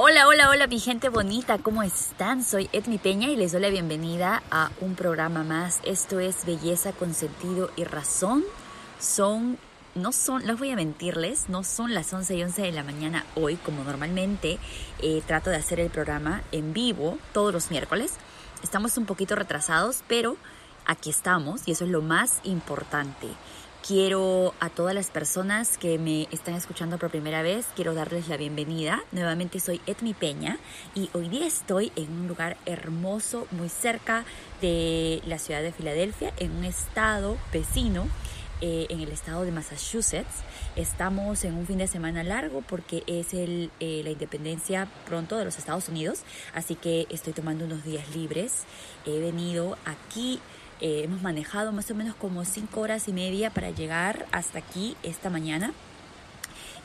Hola, 0.00 0.28
hola, 0.28 0.48
hola 0.48 0.68
mi 0.68 0.78
gente 0.78 1.08
bonita, 1.08 1.58
¿cómo 1.58 1.82
están? 1.82 2.44
Soy 2.44 2.70
Edmi 2.72 2.98
Peña 2.98 3.30
y 3.30 3.34
les 3.34 3.50
doy 3.50 3.62
la 3.62 3.68
bienvenida 3.68 4.44
a 4.48 4.70
un 4.80 4.94
programa 4.94 5.42
más. 5.42 5.80
Esto 5.82 6.20
es 6.20 6.46
Belleza 6.46 6.92
con 6.92 7.14
sentido 7.14 7.72
y 7.74 7.82
razón. 7.82 8.44
Son, 9.00 9.58
no 9.96 10.12
son, 10.12 10.46
no 10.46 10.56
voy 10.56 10.70
a 10.70 10.76
mentirles, 10.76 11.48
no 11.48 11.64
son 11.64 11.94
las 11.94 12.12
11 12.12 12.36
y 12.36 12.44
11 12.44 12.62
de 12.62 12.70
la 12.70 12.84
mañana 12.84 13.26
hoy 13.34 13.56
como 13.56 13.82
normalmente 13.82 14.60
eh, 15.02 15.20
trato 15.26 15.50
de 15.50 15.56
hacer 15.56 15.80
el 15.80 15.90
programa 15.90 16.42
en 16.52 16.72
vivo 16.72 17.18
todos 17.32 17.52
los 17.52 17.72
miércoles. 17.72 18.12
Estamos 18.62 18.98
un 18.98 19.04
poquito 19.04 19.34
retrasados, 19.34 20.04
pero 20.06 20.36
aquí 20.86 21.10
estamos 21.10 21.66
y 21.66 21.72
eso 21.72 21.84
es 21.84 21.90
lo 21.90 22.02
más 22.02 22.38
importante. 22.44 23.26
Quiero 23.86 24.54
a 24.60 24.68
todas 24.68 24.94
las 24.94 25.08
personas 25.10 25.78
que 25.78 25.98
me 25.98 26.28
están 26.30 26.54
escuchando 26.54 26.98
por 26.98 27.10
primera 27.10 27.42
vez, 27.42 27.64
quiero 27.74 27.94
darles 27.94 28.28
la 28.28 28.36
bienvenida. 28.36 29.02
Nuevamente 29.12 29.60
soy 29.60 29.80
Edmi 29.86 30.12
Peña 30.14 30.58
y 30.94 31.08
hoy 31.14 31.28
día 31.28 31.46
estoy 31.46 31.92
en 31.96 32.10
un 32.12 32.28
lugar 32.28 32.58
hermoso 32.66 33.46
muy 33.50 33.70
cerca 33.70 34.24
de 34.60 35.22
la 35.26 35.38
ciudad 35.38 35.62
de 35.62 35.72
Filadelfia, 35.72 36.34
en 36.38 36.50
un 36.52 36.64
estado 36.64 37.38
vecino, 37.50 38.06
eh, 38.60 38.86
en 38.90 39.00
el 39.00 39.10
estado 39.10 39.44
de 39.44 39.52
Massachusetts. 39.52 40.42
Estamos 40.76 41.44
en 41.44 41.54
un 41.54 41.64
fin 41.66 41.78
de 41.78 41.86
semana 41.86 42.24
largo 42.24 42.62
porque 42.62 43.04
es 43.06 43.32
el, 43.32 43.70
eh, 43.78 44.02
la 44.02 44.10
independencia 44.10 44.88
pronto 45.06 45.38
de 45.38 45.44
los 45.44 45.56
Estados 45.56 45.88
Unidos, 45.88 46.22
así 46.52 46.74
que 46.74 47.06
estoy 47.08 47.32
tomando 47.32 47.64
unos 47.64 47.84
días 47.84 48.14
libres. 48.14 48.64
He 49.06 49.18
venido 49.20 49.78
aquí 49.86 50.40
eh, 50.80 51.02
hemos 51.04 51.22
manejado 51.22 51.72
más 51.72 51.90
o 51.90 51.94
menos 51.94 52.14
como 52.14 52.44
cinco 52.44 52.80
horas 52.80 53.08
y 53.08 53.12
media 53.12 53.50
para 53.50 53.70
llegar 53.70 54.26
hasta 54.32 54.58
aquí 54.58 54.96
esta 55.02 55.30
mañana. 55.30 55.72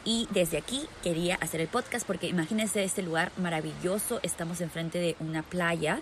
Y 0.05 0.27
desde 0.31 0.57
aquí 0.57 0.85
quería 1.01 1.35
hacer 1.35 1.61
el 1.61 1.69
podcast 1.69 2.05
porque 2.05 2.27
imagínense 2.27 2.83
este 2.83 3.01
lugar 3.01 3.31
maravilloso. 3.37 4.19
Estamos 4.21 4.59
enfrente 4.59 4.99
de 4.99 5.15
una 5.21 5.43
playa 5.43 6.01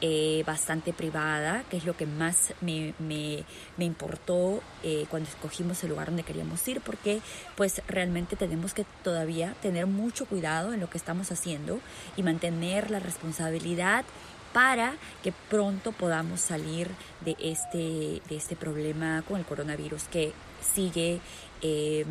eh, 0.00 0.42
bastante 0.46 0.94
privada, 0.94 1.62
que 1.70 1.76
es 1.76 1.84
lo 1.84 1.94
que 1.94 2.06
más 2.06 2.54
me, 2.62 2.94
me, 2.98 3.44
me 3.76 3.84
importó 3.84 4.62
eh, 4.82 5.04
cuando 5.10 5.28
escogimos 5.28 5.82
el 5.84 5.90
lugar 5.90 6.08
donde 6.08 6.22
queríamos 6.22 6.66
ir, 6.66 6.80
porque 6.80 7.20
pues 7.54 7.82
realmente 7.86 8.36
tenemos 8.36 8.72
que 8.72 8.86
todavía 9.04 9.54
tener 9.60 9.86
mucho 9.86 10.24
cuidado 10.24 10.72
en 10.72 10.80
lo 10.80 10.88
que 10.88 10.98
estamos 10.98 11.30
haciendo 11.30 11.78
y 12.16 12.22
mantener 12.22 12.90
la 12.90 13.00
responsabilidad 13.00 14.04
para 14.52 14.94
que 15.22 15.32
pronto 15.32 15.92
podamos 15.92 16.40
salir 16.40 16.88
de 17.24 17.36
este, 17.40 18.22
de 18.28 18.36
este 18.36 18.56
problema 18.56 19.22
con 19.26 19.38
el 19.38 19.46
coronavirus 19.46 20.04
que 20.04 20.32
sigue, 20.74 21.20
eh, 21.62 22.04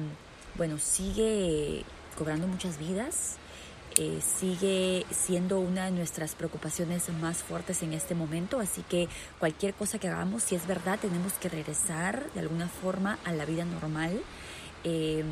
bueno, 0.55 0.77
sigue 0.79 1.83
cobrando 2.17 2.47
muchas 2.47 2.77
vidas, 2.77 3.37
eh, 3.97 4.19
sigue 4.21 5.05
siendo 5.11 5.59
una 5.59 5.85
de 5.85 5.91
nuestras 5.91 6.35
preocupaciones 6.35 7.09
más 7.21 7.39
fuertes 7.39 7.83
en 7.83 7.93
este 7.93 8.15
momento, 8.15 8.59
así 8.59 8.83
que 8.83 9.09
cualquier 9.37 9.73
cosa 9.73 9.99
que 9.99 10.07
hagamos, 10.07 10.43
si 10.43 10.55
es 10.55 10.65
verdad, 10.65 10.97
tenemos 10.99 11.33
que 11.33 11.49
regresar 11.49 12.31
de 12.33 12.39
alguna 12.39 12.67
forma 12.69 13.19
a 13.25 13.33
la 13.33 13.45
vida 13.45 13.65
normal, 13.65 14.21
eh, 14.83 15.23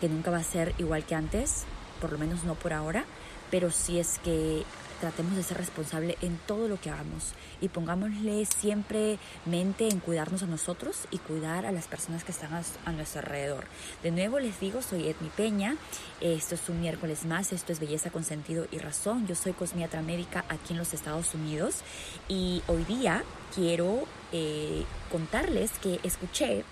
que 0.00 0.08
nunca 0.08 0.30
va 0.30 0.38
a 0.38 0.44
ser 0.44 0.74
igual 0.78 1.04
que 1.04 1.14
antes, 1.14 1.64
por 2.00 2.12
lo 2.12 2.18
menos 2.18 2.44
no 2.44 2.54
por 2.54 2.72
ahora, 2.72 3.04
pero 3.50 3.70
si 3.70 3.98
es 3.98 4.18
que 4.20 4.64
tratemos 5.04 5.36
de 5.36 5.42
ser 5.42 5.58
responsables 5.58 6.16
en 6.22 6.38
todo 6.46 6.66
lo 6.66 6.80
que 6.80 6.88
hagamos 6.88 7.34
y 7.60 7.68
pongámosle 7.68 8.46
siempre 8.46 9.18
mente 9.44 9.86
en 9.86 10.00
cuidarnos 10.00 10.42
a 10.42 10.46
nosotros 10.46 10.96
y 11.10 11.18
cuidar 11.18 11.66
a 11.66 11.72
las 11.72 11.88
personas 11.88 12.24
que 12.24 12.32
están 12.32 12.54
a, 12.54 12.92
nuestro 12.92 13.20
alrededor. 13.20 13.66
De 14.02 14.10
nuevo 14.10 14.38
les 14.38 14.58
digo, 14.60 14.80
soy 14.80 15.08
Edmi 15.08 15.28
Peña, 15.36 15.76
esto 16.22 16.54
es 16.54 16.66
un 16.70 16.80
miércoles 16.80 17.26
más, 17.26 17.52
esto 17.52 17.70
es 17.74 17.80
Belleza 17.80 18.08
con 18.08 18.24
Sentido 18.24 18.66
y 18.72 18.78
Razón, 18.78 19.26
yo 19.26 19.34
soy 19.34 19.52
cosmiatra 19.52 20.00
médica 20.00 20.46
aquí 20.48 20.72
en 20.72 20.78
los 20.78 20.94
Estados 20.94 21.34
Unidos 21.34 21.82
y 22.26 22.62
hoy 22.66 22.84
día 22.84 23.24
quiero 23.54 24.04
eh, 24.32 24.84
contarles 25.12 25.70
que 25.82 26.00
escuché 26.02 26.64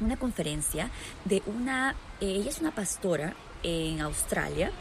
una 0.00 0.16
conferencia 0.16 0.90
de 1.24 1.40
una, 1.46 1.94
eh, 2.20 2.32
ella 2.32 2.50
es 2.50 2.58
una 2.58 2.74
pastora 2.74 3.36
en 3.62 4.00
Australia, 4.00 4.72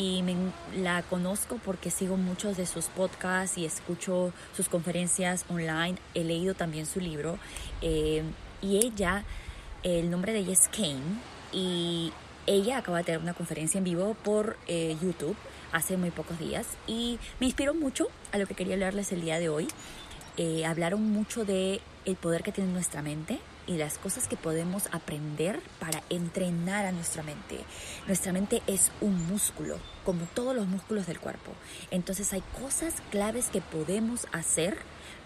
y 0.00 0.22
me, 0.22 0.34
la 0.74 1.02
conozco 1.02 1.60
porque 1.62 1.90
sigo 1.90 2.16
muchos 2.16 2.56
de 2.56 2.64
sus 2.64 2.86
podcasts 2.86 3.58
y 3.58 3.66
escucho 3.66 4.32
sus 4.56 4.70
conferencias 4.70 5.44
online. 5.50 5.96
He 6.14 6.24
leído 6.24 6.54
también 6.54 6.86
su 6.86 7.00
libro 7.00 7.38
eh, 7.82 8.22
y 8.62 8.78
ella, 8.78 9.24
el 9.82 10.10
nombre 10.10 10.32
de 10.32 10.38
ella 10.38 10.54
es 10.54 10.68
Kane 10.68 11.20
y 11.52 12.14
ella 12.46 12.78
acaba 12.78 12.98
de 12.98 13.04
tener 13.04 13.20
una 13.20 13.34
conferencia 13.34 13.76
en 13.76 13.84
vivo 13.84 14.16
por 14.24 14.56
eh, 14.68 14.96
YouTube 15.02 15.36
hace 15.70 15.98
muy 15.98 16.10
pocos 16.10 16.38
días 16.38 16.66
y 16.86 17.18
me 17.38 17.46
inspiró 17.46 17.74
mucho 17.74 18.08
a 18.32 18.38
lo 18.38 18.46
que 18.46 18.54
quería 18.54 18.74
hablarles 18.74 19.12
el 19.12 19.20
día 19.20 19.38
de 19.38 19.50
hoy. 19.50 19.68
Eh, 20.38 20.64
hablaron 20.64 21.12
mucho 21.12 21.44
de 21.44 21.82
el 22.06 22.16
poder 22.16 22.42
que 22.42 22.52
tiene 22.52 22.72
nuestra 22.72 23.02
mente, 23.02 23.38
y 23.66 23.76
las 23.76 23.98
cosas 23.98 24.28
que 24.28 24.36
podemos 24.36 24.88
aprender 24.92 25.60
para 25.78 26.02
entrenar 26.10 26.86
a 26.86 26.92
nuestra 26.92 27.22
mente. 27.22 27.60
Nuestra 28.06 28.32
mente 28.32 28.62
es 28.66 28.90
un 29.00 29.26
músculo, 29.26 29.78
como 30.04 30.24
todos 30.26 30.54
los 30.54 30.66
músculos 30.66 31.06
del 31.06 31.20
cuerpo. 31.20 31.52
Entonces 31.90 32.32
hay 32.32 32.42
cosas 32.60 32.94
claves 33.10 33.48
que 33.48 33.60
podemos 33.60 34.26
hacer 34.32 34.78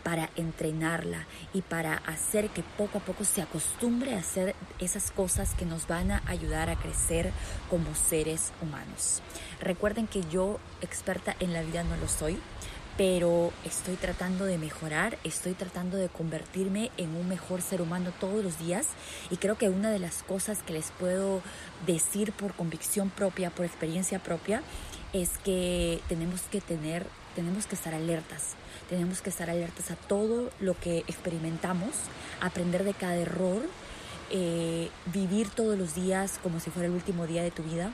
para 0.03 0.31
entrenarla 0.37 1.27
y 1.55 1.63
para 1.63 1.95
hacer 1.95 2.51
que 2.51 2.63
poco 2.63 2.99
a 2.99 3.01
poco 3.01 3.25
se 3.25 3.41
acostumbre 3.43 4.15
a 4.15 4.19
hacer 4.19 4.55
esas 4.79 5.11
cosas 5.11 5.55
que 5.55 5.65
nos 5.65 5.87
van 5.87 6.11
a 6.11 6.23
ayudar 6.27 6.69
a 6.69 6.77
crecer 6.77 7.33
como 7.71 7.95
seres 7.95 8.53
humanos. 8.61 9.23
Recuerden 9.61 10.07
que 10.07 10.23
yo, 10.31 10.59
experta 10.83 11.35
en 11.41 11.55
la 11.55 11.63
vida, 11.63 11.83
no 11.85 11.97
lo 11.97 12.09
soy 12.09 12.39
pero 12.97 13.53
estoy 13.65 13.97
tratando 13.97 14.45
de 14.45 14.57
mejorar, 14.57 15.19
estoy 15.25 15.55
tratando 15.55 15.97
de 15.97 16.09
convertirme 16.09 16.91
en 16.97 17.17
un 17.17 17.29
mejor 17.29 17.61
ser 17.61 17.83
humano 17.83 18.13
todos 18.21 18.45
los 18.45 18.59
días 18.59 18.87
y 19.31 19.37
creo 19.37 19.57
que 19.57 19.69
una 19.69 19.91
de 19.91 19.99
las 19.99 20.23
cosas 20.23 20.63
que 20.63 20.75
les 20.75 20.93
puedo 20.93 21.43
decir 21.87 22.33
por 22.33 22.55
convicción 22.55 23.11
propia, 23.11 23.51
por 23.51 23.67
experiencia 23.67 24.21
propia, 24.21 24.63
es 25.13 25.39
que 25.39 26.01
tenemos 26.09 26.43
que 26.43 26.61
tener, 26.61 27.07
tenemos 27.35 27.67
que 27.67 27.75
estar 27.75 27.95
alertas, 27.95 28.55
tenemos 28.89 29.23
que 29.23 29.31
estar 29.31 29.51
alertas 29.51 29.91
a 29.91 29.97
todo 29.97 30.51
lo 30.61 30.79
que 30.79 30.99
experimentamos, 31.09 31.91
aprender 32.41 32.85
de 32.85 32.95
cada 32.95 33.17
error, 33.17 33.63
eh, 34.31 34.89
vivir 35.13 35.49
todos 35.51 35.77
los 35.77 35.95
días 35.95 36.39
como 36.43 36.61
si 36.61 36.71
fuera 36.71 36.89
el 36.89 36.95
último 36.95 37.27
día 37.27 37.43
de 37.43 37.51
tu 37.51 37.63
vida. 37.63 37.93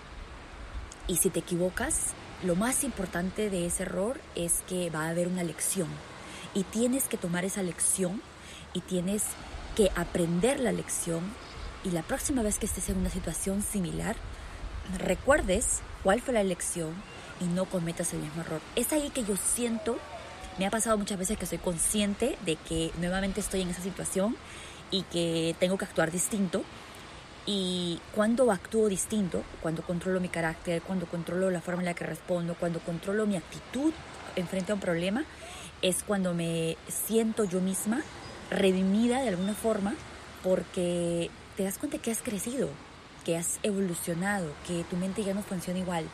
Y 1.08 1.16
si 1.16 1.28
te 1.28 1.40
equivocas, 1.40 2.14
lo 2.42 2.56
más 2.56 2.84
importante 2.84 3.50
de 3.50 3.66
ese 3.66 3.82
error 3.82 4.20
es 4.34 4.62
que 4.68 4.90
va 4.90 5.04
a 5.04 5.10
haber 5.10 5.28
una 5.28 5.44
lección. 5.44 5.88
Y 6.54 6.64
tienes 6.64 7.04
que 7.04 7.16
tomar 7.16 7.44
esa 7.44 7.62
lección 7.62 8.22
y 8.72 8.80
tienes 8.80 9.24
que 9.76 9.90
aprender 9.94 10.58
la 10.58 10.72
lección. 10.72 11.20
Y 11.84 11.90
la 11.90 12.02
próxima 12.02 12.42
vez 12.42 12.58
que 12.58 12.66
estés 12.66 12.88
en 12.88 12.98
una 12.98 13.10
situación 13.10 13.62
similar, 13.62 14.16
recuerdes 14.98 15.80
cuál 16.02 16.20
fue 16.20 16.34
la 16.34 16.42
lección 16.42 16.94
y 17.40 17.44
no 17.44 17.66
cometas 17.66 18.12
el 18.14 18.20
mismo 18.20 18.42
error. 18.42 18.60
Es 18.74 18.92
ahí 18.92 19.10
que 19.10 19.24
yo 19.24 19.36
siento, 19.36 19.98
me 20.58 20.66
ha 20.66 20.70
pasado 20.70 20.96
muchas 20.98 21.18
veces 21.18 21.38
que 21.38 21.46
soy 21.46 21.58
consciente 21.58 22.38
de 22.44 22.56
que 22.56 22.90
nuevamente 22.98 23.40
estoy 23.40 23.62
en 23.62 23.70
esa 23.70 23.82
situación 23.82 24.36
y 24.90 25.02
que 25.04 25.54
tengo 25.58 25.78
que 25.78 25.84
actuar 25.84 26.10
distinto 26.10 26.64
y 27.46 28.00
cuando 28.14 28.52
actúo 28.52 28.88
distinto, 28.88 29.42
cuando 29.62 29.82
controlo 29.82 30.20
mi 30.20 30.28
carácter, 30.28 30.82
cuando 30.82 31.06
controlo 31.06 31.50
la 31.50 31.60
forma 31.60 31.82
en 31.82 31.86
la 31.86 31.94
que 31.94 32.04
respondo, 32.04 32.54
cuando 32.58 32.80
controlo 32.80 33.26
mi 33.26 33.36
actitud 33.36 33.92
en 34.36 34.46
frente 34.46 34.72
a 34.72 34.74
un 34.74 34.80
problema, 34.80 35.24
es 35.82 36.02
cuando 36.02 36.34
me 36.34 36.76
siento 36.88 37.44
yo 37.44 37.60
misma 37.60 38.02
redimida 38.50 39.22
de 39.22 39.28
alguna 39.28 39.54
forma 39.54 39.94
porque 40.42 41.30
te 41.56 41.64
das 41.64 41.78
cuenta 41.78 41.98
que 41.98 42.10
has 42.10 42.22
crecido, 42.22 42.68
que 43.24 43.36
has 43.36 43.58
evolucionado, 43.62 44.52
que 44.66 44.84
tu 44.84 44.96
mente 44.96 45.24
ya 45.24 45.34
no 45.34 45.42
funciona 45.42 45.78
igual. 45.80 46.04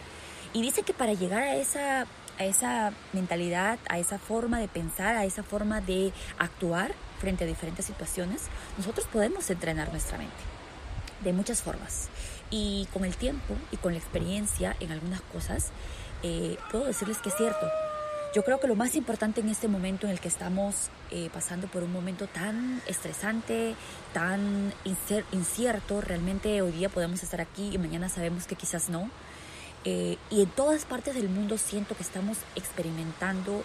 Y 0.53 0.62
dice 0.62 0.82
que 0.82 0.94
para 0.94 1.12
llegar 1.12 1.43
a 1.43 1.56
esa, 1.56 2.06
a 2.38 2.44
esa 2.44 2.93
mentalidad, 3.12 3.78
a 3.88 3.99
esa 3.99 4.19
forma 4.19 4.61
de 4.61 4.69
pensar, 4.69 5.17
a 5.17 5.25
esa 5.25 5.43
forma 5.43 5.81
de 5.81 6.12
actuar 6.38 6.94
frente 7.19 7.44
a 7.44 7.46
diferentes 7.46 7.84
situaciones, 7.84 8.43
nosotros 8.78 9.06
podemos 9.12 9.50
entrenar 9.50 9.90
nuestra 9.90 10.19
mente 10.19 10.56
de 11.22 11.32
muchas 11.32 11.62
formas. 11.62 12.08
Y 12.50 12.88
con 12.92 13.04
el 13.04 13.16
tiempo 13.16 13.54
y 13.72 13.76
con 13.76 13.92
la 13.92 13.98
experiencia 13.98 14.76
en 14.80 14.92
algunas 14.92 15.20
cosas, 15.20 15.70
eh, 16.22 16.56
puedo 16.70 16.84
decirles 16.84 17.18
que 17.18 17.28
es 17.28 17.36
cierto. 17.36 17.66
Yo 18.34 18.44
creo 18.44 18.60
que 18.60 18.66
lo 18.66 18.74
más 18.74 18.96
importante 18.96 19.40
en 19.40 19.48
este 19.48 19.66
momento 19.66 20.06
en 20.06 20.12
el 20.12 20.20
que 20.20 20.28
estamos 20.28 20.90
eh, 21.10 21.30
pasando 21.32 21.68
por 21.68 21.82
un 21.82 21.90
momento 21.90 22.26
tan 22.26 22.82
estresante, 22.86 23.74
tan 24.12 24.74
incierto, 25.32 26.02
realmente 26.02 26.60
hoy 26.60 26.72
día 26.72 26.90
podemos 26.90 27.22
estar 27.22 27.40
aquí 27.40 27.70
y 27.72 27.78
mañana 27.78 28.08
sabemos 28.10 28.46
que 28.46 28.54
quizás 28.54 28.90
no. 28.90 29.10
Eh, 29.84 30.18
y 30.30 30.42
en 30.42 30.50
todas 30.50 30.84
partes 30.84 31.14
del 31.14 31.28
mundo 31.30 31.56
siento 31.56 31.96
que 31.96 32.02
estamos 32.02 32.38
experimentando 32.56 33.62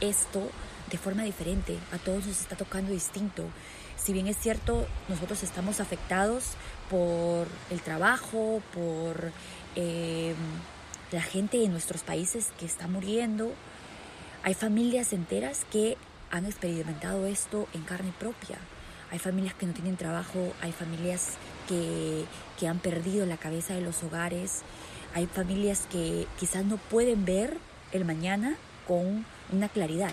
esto 0.00 0.50
de 0.90 0.98
forma 0.98 1.22
diferente. 1.22 1.78
A 1.92 1.98
todos 1.98 2.26
nos 2.26 2.40
está 2.40 2.56
tocando 2.56 2.92
distinto. 2.92 3.44
Si 4.02 4.12
bien 4.12 4.26
es 4.26 4.38
cierto, 4.38 4.86
nosotros 5.08 5.42
estamos 5.42 5.80
afectados 5.80 6.52
por 6.88 7.46
el 7.70 7.80
trabajo, 7.80 8.62
por, 8.72 9.30
eh, 9.76 10.34
la 11.12 11.22
gente 11.22 11.64
en 11.64 11.72
nuestros 11.72 12.02
países 12.02 12.52
que 12.58 12.66
está 12.66 12.86
muriendo. 12.86 13.52
Hay 14.42 14.54
familias 14.54 15.12
enteras 15.12 15.66
que 15.70 15.96
han 16.30 16.46
experimentado 16.46 17.26
esto 17.26 17.68
en 17.74 17.82
carne 17.82 18.12
propia. 18.18 18.58
Hay 19.10 19.18
familias 19.18 19.54
que 19.54 19.66
no 19.66 19.72
tienen 19.72 19.96
trabajo, 19.96 20.52
hay 20.62 20.72
familias 20.72 21.32
que, 21.68 22.24
que 22.58 22.68
han 22.68 22.78
perdido 22.78 23.26
la 23.26 23.36
cabeza 23.36 23.74
de 23.74 23.80
los 23.80 24.02
hogares, 24.04 24.62
hay 25.14 25.26
familias 25.26 25.86
que 25.90 26.28
quizás 26.38 26.64
no 26.64 26.76
pueden 26.76 27.24
ver 27.24 27.58
el 27.92 28.04
mañana 28.04 28.56
con 28.86 29.26
una 29.52 29.68
claridad. 29.68 30.12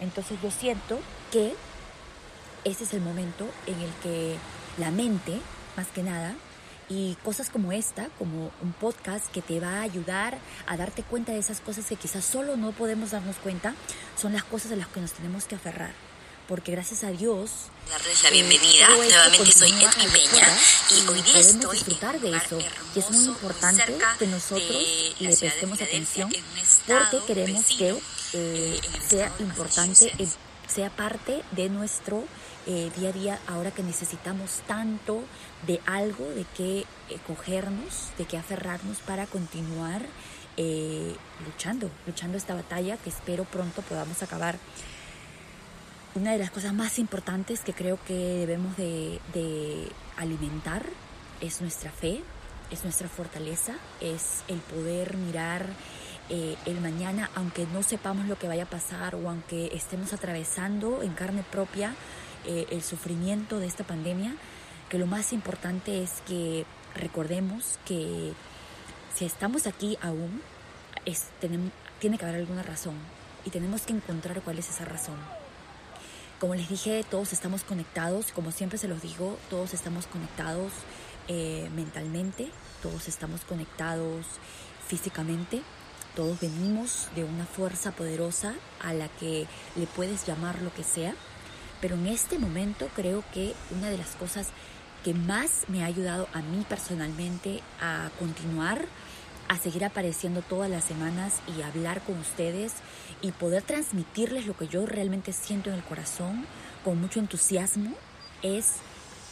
Entonces 0.00 0.38
yo 0.42 0.50
siento 0.50 1.00
que 1.32 1.54
ese 2.66 2.84
es 2.84 2.92
el 2.94 3.00
momento 3.00 3.48
en 3.66 3.80
el 3.80 3.90
que 4.02 4.36
la 4.78 4.90
mente, 4.90 5.40
más 5.76 5.86
que 5.88 6.02
nada, 6.02 6.34
y 6.88 7.16
cosas 7.24 7.48
como 7.48 7.72
esta, 7.72 8.08
como 8.18 8.50
un 8.60 8.72
podcast 8.72 9.30
que 9.32 9.40
te 9.40 9.60
va 9.60 9.78
a 9.78 9.82
ayudar 9.82 10.38
a 10.66 10.76
darte 10.76 11.02
cuenta 11.02 11.32
de 11.32 11.38
esas 11.38 11.60
cosas 11.60 11.86
que 11.86 11.96
quizás 11.96 12.24
solo 12.24 12.56
no 12.56 12.72
podemos 12.72 13.12
darnos 13.12 13.36
cuenta, 13.36 13.74
son 14.20 14.32
las 14.32 14.44
cosas 14.44 14.70
de 14.70 14.76
las 14.76 14.88
que 14.88 15.00
nos 15.00 15.12
tenemos 15.12 15.44
que 15.44 15.54
aferrar. 15.54 15.92
Porque 16.48 16.72
gracias 16.72 17.02
a 17.02 17.10
Dios. 17.10 17.50
Darles 17.88 18.22
la 18.22 18.30
bienvenida. 18.30 18.88
Nuevamente 18.90 19.52
soy 19.52 19.70
Edmi 19.70 20.06
Peña 20.12 20.46
y 20.90 21.08
hoy 21.08 21.22
día 21.22 21.40
estoy 21.40 21.76
disfrutar 21.76 22.20
de 22.20 22.36
eso. 22.36 22.58
Y 22.94 22.98
es 22.98 23.10
muy 23.10 23.24
importante 23.26 23.98
que 24.18 24.26
nosotros 24.28 25.14
le 25.18 25.36
prestemos 25.36 25.80
atención 25.80 26.32
porque 26.86 27.18
queremos 27.26 27.66
que 27.66 27.96
eh, 28.32 28.80
sea 29.08 29.32
importante, 29.40 30.12
eh, 30.18 30.28
sea 30.68 30.90
parte 30.90 31.42
de 31.50 31.68
nuestro 31.68 32.24
eh, 32.66 32.90
día 32.96 33.10
a 33.10 33.12
día 33.12 33.38
ahora 33.46 33.70
que 33.70 33.82
necesitamos 33.82 34.62
tanto 34.66 35.22
de 35.66 35.80
algo 35.86 36.26
de 36.26 36.44
que 36.56 36.84
cogernos, 37.26 38.10
de 38.18 38.24
que 38.24 38.36
aferrarnos 38.36 38.98
para 38.98 39.26
continuar 39.26 40.02
luchando, 41.44 41.90
luchando 42.06 42.38
esta 42.38 42.54
batalla 42.54 42.96
que 42.96 43.10
espero 43.10 43.44
pronto 43.44 43.82
podamos 43.82 44.22
acabar. 44.22 44.56
Una 46.14 46.32
de 46.32 46.38
las 46.38 46.50
cosas 46.50 46.72
más 46.72 46.98
importantes 46.98 47.60
que 47.60 47.74
creo 47.74 47.98
que 48.06 48.14
debemos 48.14 48.74
de, 48.78 49.20
de 49.34 49.92
alimentar 50.16 50.82
es 51.42 51.60
nuestra 51.60 51.90
fe, 51.90 52.22
es 52.70 52.84
nuestra 52.84 53.08
fortaleza, 53.08 53.74
es 54.00 54.42
el 54.48 54.58
poder 54.60 55.16
mirar 55.16 55.66
eh, 56.28 56.56
el 56.66 56.80
mañana, 56.80 57.30
aunque 57.34 57.66
no 57.72 57.82
sepamos 57.82 58.26
lo 58.26 58.36
que 58.36 58.48
vaya 58.48 58.64
a 58.64 58.70
pasar 58.70 59.14
o 59.14 59.28
aunque 59.28 59.70
estemos 59.72 60.12
atravesando 60.12 61.02
en 61.02 61.12
carne 61.12 61.44
propia 61.50 61.94
eh, 62.46 62.66
el 62.70 62.82
sufrimiento 62.82 63.58
de 63.58 63.66
esta 63.66 63.84
pandemia, 63.84 64.34
que 64.88 64.98
lo 64.98 65.06
más 65.06 65.32
importante 65.32 66.02
es 66.02 66.22
que 66.26 66.64
recordemos 66.94 67.78
que 67.84 68.32
si 69.14 69.24
estamos 69.24 69.66
aquí 69.66 69.98
aún, 70.00 70.42
es, 71.04 71.28
tenemos, 71.40 71.72
tiene 71.98 72.18
que 72.18 72.24
haber 72.24 72.36
alguna 72.40 72.62
razón 72.62 72.94
y 73.44 73.50
tenemos 73.50 73.82
que 73.82 73.92
encontrar 73.92 74.40
cuál 74.42 74.58
es 74.58 74.68
esa 74.68 74.84
razón. 74.84 75.16
Como 76.40 76.54
les 76.54 76.68
dije, 76.68 77.04
todos 77.10 77.32
estamos 77.32 77.64
conectados, 77.64 78.32
como 78.32 78.52
siempre 78.52 78.78
se 78.78 78.88
los 78.88 79.02
digo, 79.02 79.38
todos 79.48 79.72
estamos 79.74 80.06
conectados 80.06 80.72
eh, 81.28 81.68
mentalmente, 81.74 82.50
todos 82.82 83.08
estamos 83.08 83.40
conectados 83.42 84.26
físicamente 84.86 85.62
todos 86.16 86.40
venimos 86.40 87.08
de 87.14 87.24
una 87.24 87.44
fuerza 87.44 87.92
poderosa 87.92 88.54
a 88.82 88.94
la 88.94 89.08
que 89.08 89.46
le 89.76 89.86
puedes 89.86 90.26
llamar 90.26 90.62
lo 90.62 90.72
que 90.72 90.82
sea, 90.82 91.14
pero 91.80 91.96
en 91.96 92.06
este 92.06 92.38
momento 92.38 92.88
creo 92.94 93.24
que 93.32 93.54
una 93.70 93.90
de 93.90 93.98
las 93.98 94.14
cosas 94.16 94.48
que 95.04 95.14
más 95.14 95.64
me 95.68 95.82
ha 95.82 95.86
ayudado 95.86 96.28
a 96.32 96.40
mí 96.40 96.64
personalmente 96.68 97.60
a 97.80 98.10
continuar, 98.18 98.84
a 99.48 99.56
seguir 99.58 99.84
apareciendo 99.84 100.42
todas 100.42 100.68
las 100.68 100.84
semanas 100.84 101.34
y 101.56 101.62
hablar 101.62 102.00
con 102.02 102.18
ustedes 102.18 102.72
y 103.22 103.30
poder 103.30 103.62
transmitirles 103.62 104.46
lo 104.46 104.56
que 104.56 104.68
yo 104.68 104.84
realmente 104.86 105.32
siento 105.32 105.70
en 105.70 105.76
el 105.76 105.84
corazón 105.84 106.44
con 106.84 107.00
mucho 107.00 107.20
entusiasmo, 107.20 107.94
es 108.42 108.76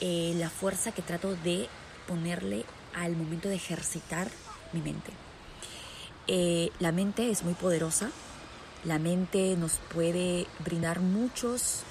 eh, 0.01 0.35
la 0.37 0.51
fuerza 0.51 0.93
que 0.93 1.03
trato 1.03 1.35
de 1.37 1.69
ponerle 2.07 2.65
al 2.95 3.17
momento 3.17 3.49
de 3.49 3.57
ejercitar 3.57 4.29
mi 4.73 4.81
mente. 4.81 5.11
Eh, 6.27 6.71
la 6.79 6.93
mente 6.93 7.31
es 7.31 7.43
muy 7.43 7.55
poderosa, 7.55 8.11
la 8.85 8.99
mente 8.99 9.57
nos 9.57 9.81
puede 9.93 10.47
brindar 10.65 11.01
muchos, 11.01 11.83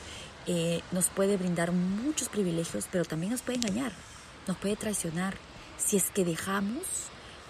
eh, 0.47 0.81
nos 0.91 1.07
puede 1.07 1.37
brindar 1.37 1.71
muchos 1.71 2.29
privilegios, 2.29 2.87
pero 2.91 3.05
también 3.05 3.31
nos 3.31 3.41
puede 3.41 3.57
engañar, 3.57 3.91
nos 4.47 4.57
puede 4.57 4.75
traicionar 4.75 5.35
si 5.77 5.97
es 5.97 6.09
que 6.09 6.25
dejamos 6.25 6.83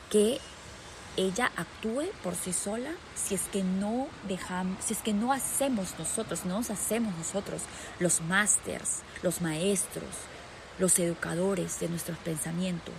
que 0.10 0.40
ella 1.18 1.52
actúe 1.56 2.06
por 2.24 2.36
sí 2.36 2.54
sola, 2.54 2.92
si 3.16 3.36
es 3.36 3.42
que 3.52 3.64
no 3.64 4.08
dejamos, 4.28 4.84
si 4.84 4.94
es 4.94 5.00
que 5.00 5.14
no 5.14 5.32
hacemos 5.32 5.94
nosotros, 6.00 6.46
no 6.46 6.58
nos 6.58 6.72
hacemos 6.72 7.16
nosotros 7.16 7.62
los 8.00 8.22
másters, 8.22 9.02
los 9.22 9.42
maestros, 9.42 10.10
los 10.80 10.98
educadores 11.00 11.80
de 11.80 11.90
nuestros 11.90 12.18
pensamientos. 12.20 12.96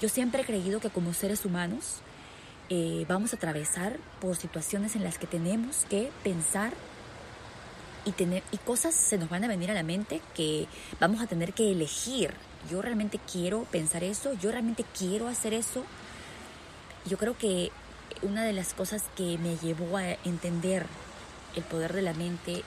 Yo 0.00 0.08
siempre 0.08 0.42
he 0.42 0.46
creído 0.46 0.80
que 0.80 0.90
como 0.90 1.12
seres 1.12 1.44
humanos 1.44 2.02
eh, 2.68 3.04
vamos 3.08 3.32
a 3.32 3.36
atravesar 3.36 3.98
por 4.20 4.36
situaciones 4.36 4.94
en 4.94 5.02
las 5.02 5.18
que 5.18 5.26
tenemos 5.26 5.86
que 5.88 6.12
pensar 6.22 6.72
y, 8.08 8.12
tener, 8.12 8.42
y 8.52 8.56
cosas 8.56 8.94
se 8.94 9.18
nos 9.18 9.28
van 9.28 9.44
a 9.44 9.48
venir 9.48 9.70
a 9.70 9.74
la 9.74 9.82
mente 9.82 10.22
que 10.34 10.66
vamos 10.98 11.20
a 11.20 11.26
tener 11.26 11.52
que 11.52 11.70
elegir. 11.70 12.32
Yo 12.70 12.80
realmente 12.80 13.20
quiero 13.30 13.64
pensar 13.64 14.02
eso, 14.02 14.32
yo 14.34 14.50
realmente 14.50 14.84
quiero 14.96 15.28
hacer 15.28 15.52
eso. 15.52 15.84
Yo 17.04 17.18
creo 17.18 17.36
que 17.36 17.70
una 18.22 18.44
de 18.44 18.52
las 18.52 18.72
cosas 18.74 19.04
que 19.16 19.38
me 19.38 19.56
llevó 19.56 19.98
a 19.98 20.12
entender 20.24 20.86
el 21.54 21.62
poder 21.64 21.92
de 21.92 22.02
la 22.02 22.14
mente 22.14 22.62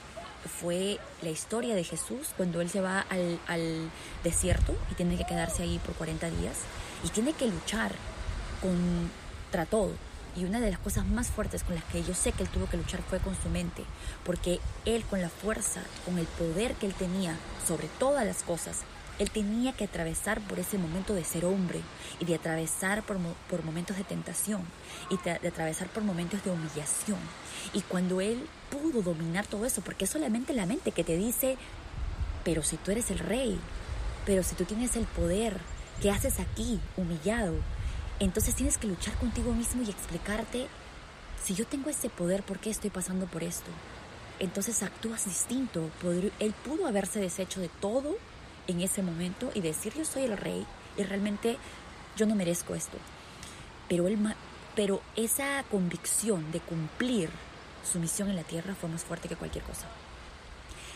fue 0.59 0.99
la 1.21 1.29
historia 1.29 1.75
de 1.75 1.83
Jesús 1.83 2.29
cuando 2.37 2.61
él 2.61 2.69
se 2.69 2.81
va 2.81 3.01
al, 3.01 3.39
al 3.47 3.91
desierto 4.23 4.75
y 4.91 4.95
tiene 4.95 5.17
que 5.17 5.25
quedarse 5.25 5.63
ahí 5.63 5.79
por 5.85 5.95
40 5.95 6.29
días 6.29 6.57
y 7.03 7.09
tiene 7.09 7.33
que 7.33 7.47
luchar 7.47 7.91
con 8.61 9.09
todo. 9.69 9.91
Y 10.35 10.45
una 10.45 10.59
de 10.59 10.71
las 10.71 10.79
cosas 10.79 11.05
más 11.05 11.27
fuertes 11.27 11.63
con 11.63 11.75
las 11.75 11.83
que 11.85 12.03
yo 12.03 12.13
sé 12.13 12.31
que 12.31 12.43
él 12.43 12.49
tuvo 12.49 12.67
que 12.67 12.77
luchar 12.77 13.01
fue 13.01 13.19
con 13.19 13.35
su 13.41 13.49
mente, 13.49 13.83
porque 14.23 14.59
él 14.85 15.03
con 15.05 15.21
la 15.21 15.29
fuerza, 15.29 15.81
con 16.05 16.17
el 16.17 16.25
poder 16.25 16.73
que 16.75 16.85
él 16.85 16.93
tenía 16.93 17.37
sobre 17.67 17.87
todas 17.99 18.25
las 18.25 18.43
cosas, 18.43 18.77
él 19.21 19.29
tenía 19.29 19.73
que 19.73 19.83
atravesar 19.83 20.41
por 20.41 20.57
ese 20.57 20.79
momento 20.79 21.13
de 21.13 21.23
ser 21.23 21.45
hombre 21.45 21.81
y 22.19 22.25
de 22.25 22.33
atravesar 22.33 23.03
por, 23.03 23.17
por 23.49 23.63
momentos 23.63 23.95
de 23.97 24.03
tentación 24.03 24.61
y 25.11 25.17
de, 25.17 25.47
atravesar 25.47 25.89
por 25.89 26.03
momentos 26.03 26.43
de 26.43 26.49
humillación. 26.49 27.19
Y 27.73 27.81
cuando 27.81 28.19
él 28.19 28.47
pudo 28.71 29.03
dominar 29.03 29.45
todo 29.45 29.65
eso, 29.65 29.81
porque 29.81 30.05
es 30.05 30.11
solamente 30.11 30.53
la 30.53 30.65
mente 30.65 30.91
que 30.91 31.03
te 31.03 31.17
dice, 31.17 31.57
pero 32.43 32.63
si 32.63 32.77
tú 32.77 32.89
eres 32.89 33.11
el 33.11 33.19
rey, 33.19 33.59
pero 34.25 34.41
si 34.41 34.55
tú 34.55 34.65
tienes 34.65 34.95
el 34.95 35.05
poder, 35.05 35.57
¿qué 36.01 36.09
haces 36.09 36.39
aquí 36.39 36.79
humillado? 36.97 37.53
Entonces 38.21 38.53
tienes 38.53 38.77
que 38.77 38.85
luchar 38.85 39.15
contigo 39.15 39.51
mismo 39.51 39.81
y 39.81 39.89
explicarte, 39.89 40.67
si 41.43 41.55
yo 41.55 41.65
tengo 41.65 41.89
ese 41.89 42.07
poder, 42.07 42.43
¿por 42.43 42.59
qué 42.59 42.69
estoy 42.69 42.91
pasando 42.91 43.25
por 43.25 43.41
esto? 43.41 43.71
Entonces 44.37 44.83
actúas 44.83 45.25
distinto. 45.25 45.89
Él 46.39 46.53
pudo 46.63 46.85
haberse 46.85 47.19
deshecho 47.19 47.59
de 47.59 47.67
todo 47.67 48.15
en 48.67 48.81
ese 48.81 49.01
momento 49.01 49.49
y 49.55 49.61
decir, 49.61 49.95
yo 49.95 50.05
soy 50.05 50.25
el 50.25 50.37
rey 50.37 50.67
y 50.97 51.03
realmente 51.03 51.57
yo 52.15 52.27
no 52.27 52.35
merezco 52.35 52.75
esto. 52.75 52.99
Pero, 53.89 54.07
él, 54.07 54.19
pero 54.75 55.01
esa 55.15 55.63
convicción 55.71 56.51
de 56.51 56.59
cumplir 56.59 57.31
su 57.91 57.97
misión 57.97 58.29
en 58.29 58.35
la 58.35 58.43
tierra 58.43 58.75
fue 58.75 58.87
más 58.87 59.03
fuerte 59.03 59.29
que 59.29 59.35
cualquier 59.35 59.63
cosa. 59.63 59.87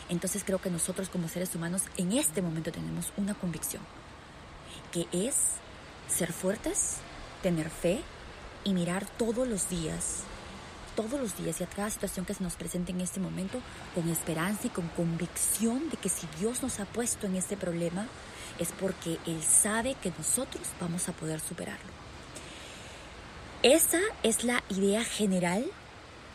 Entonces 0.09 0.43
creo 0.43 0.61
que 0.61 0.69
nosotros 0.69 1.09
como 1.09 1.27
seres 1.27 1.55
humanos 1.55 1.85
en 1.97 2.11
este 2.11 2.43
momento 2.43 2.71
tenemos 2.71 3.11
una 3.17 3.33
convicción, 3.33 3.81
que 4.91 5.07
es 5.11 5.35
ser 6.07 6.31
fuertes, 6.31 6.97
tener 7.41 7.69
fe 7.69 8.01
y 8.63 8.73
mirar 8.73 9.05
todos 9.05 9.47
los 9.47 9.69
días, 9.69 10.23
todos 10.95 11.19
los 11.19 11.37
días 11.37 11.61
y 11.61 11.63
a 11.63 11.67
cada 11.67 11.89
situación 11.89 12.25
que 12.25 12.33
se 12.33 12.43
nos 12.43 12.55
presente 12.55 12.91
en 12.91 13.01
este 13.01 13.19
momento 13.19 13.59
con 13.93 14.09
esperanza 14.09 14.67
y 14.67 14.69
con 14.69 14.87
convicción 14.89 15.89
de 15.89 15.97
que 15.97 16.09
si 16.09 16.27
Dios 16.39 16.63
nos 16.63 16.79
ha 16.79 16.85
puesto 16.85 17.27
en 17.27 17.35
este 17.35 17.57
problema 17.57 18.07
es 18.59 18.71
porque 18.71 19.17
Él 19.25 19.43
sabe 19.43 19.95
que 20.01 20.11
nosotros 20.17 20.63
vamos 20.79 21.09
a 21.09 21.13
poder 21.13 21.39
superarlo. 21.39 21.91
Esa 23.63 23.99
es 24.23 24.43
la 24.43 24.63
idea 24.69 25.03
general 25.03 25.65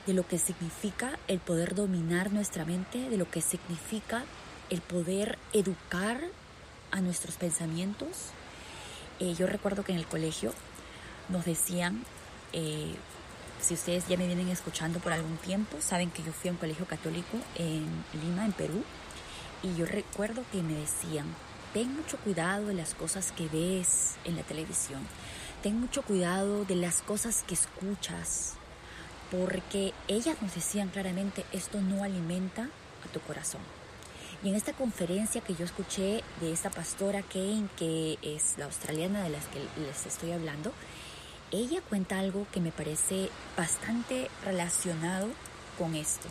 de 0.06 0.14
lo 0.14 0.26
que 0.26 0.38
significa 0.38 1.18
el 1.28 1.38
poder 1.38 1.74
dominar 1.74 2.32
nuestra 2.32 2.64
mente, 2.64 3.08
de 3.08 3.16
lo 3.16 3.30
que 3.30 3.40
significa 3.40 4.24
el 4.68 4.80
poder 4.80 5.38
educar 5.52 6.20
a 6.90 7.00
nuestros 7.00 7.36
pensamientos. 7.36 8.08
Eh, 9.20 9.34
yo 9.38 9.46
recuerdo 9.46 9.84
que 9.84 9.92
en 9.92 9.98
el 9.98 10.06
colegio 10.06 10.52
nos 11.30 11.44
decían, 11.44 12.04
eh, 12.52 12.94
si 13.60 13.74
ustedes 13.74 14.08
ya 14.08 14.16
me 14.16 14.26
vienen 14.26 14.48
escuchando 14.48 15.00
por 15.00 15.12
algún 15.12 15.36
tiempo, 15.36 15.78
saben 15.80 16.10
que 16.10 16.22
yo 16.22 16.32
fui 16.32 16.48
a 16.48 16.52
un 16.52 16.58
colegio 16.58 16.86
católico 16.86 17.38
en 17.56 17.86
Lima, 18.22 18.46
en 18.46 18.52
Perú, 18.52 18.84
y 19.62 19.74
yo 19.76 19.86
recuerdo 19.86 20.42
que 20.50 20.62
me 20.62 20.74
decían, 20.74 21.26
ten 21.74 21.94
mucho 21.94 22.16
cuidado 22.18 22.66
de 22.66 22.74
las 22.74 22.94
cosas 22.94 23.32
que 23.32 23.48
ves 23.48 24.14
en 24.24 24.36
la 24.36 24.42
televisión, 24.42 25.06
ten 25.62 25.78
mucho 25.78 26.02
cuidado 26.02 26.64
de 26.64 26.76
las 26.76 27.02
cosas 27.02 27.44
que 27.46 27.54
escuchas, 27.54 28.54
porque 29.30 29.92
ellas 30.08 30.40
nos 30.40 30.54
decían 30.54 30.88
claramente, 30.88 31.44
esto 31.52 31.80
no 31.80 32.02
alimenta 32.02 32.64
a 33.04 33.12
tu 33.12 33.20
corazón. 33.20 33.60
Y 34.42 34.48
en 34.48 34.54
esta 34.54 34.72
conferencia 34.72 35.42
que 35.42 35.54
yo 35.54 35.66
escuché 35.66 36.24
de 36.40 36.52
esta 36.52 36.70
pastora 36.70 37.22
Kane, 37.22 37.68
que 37.76 38.18
es 38.22 38.54
la 38.56 38.64
australiana 38.64 39.22
de 39.22 39.28
las 39.28 39.44
que 39.48 39.58
les 39.78 40.06
estoy 40.06 40.32
hablando, 40.32 40.72
ella 41.52 41.80
cuenta 41.88 42.18
algo 42.18 42.46
que 42.52 42.60
me 42.60 42.70
parece 42.70 43.30
bastante 43.56 44.30
relacionado 44.44 45.28
con 45.78 45.94
esto. 45.94 46.28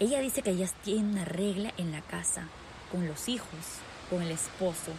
Ella 0.00 0.20
dice 0.20 0.42
que 0.42 0.50
ellas 0.50 0.74
tienen 0.82 1.12
una 1.12 1.24
regla 1.24 1.72
en 1.76 1.92
la 1.92 2.02
casa, 2.02 2.48
con 2.90 3.06
los 3.06 3.28
hijos, 3.28 3.48
con 4.10 4.22
el 4.22 4.30
esposo, 4.30 4.92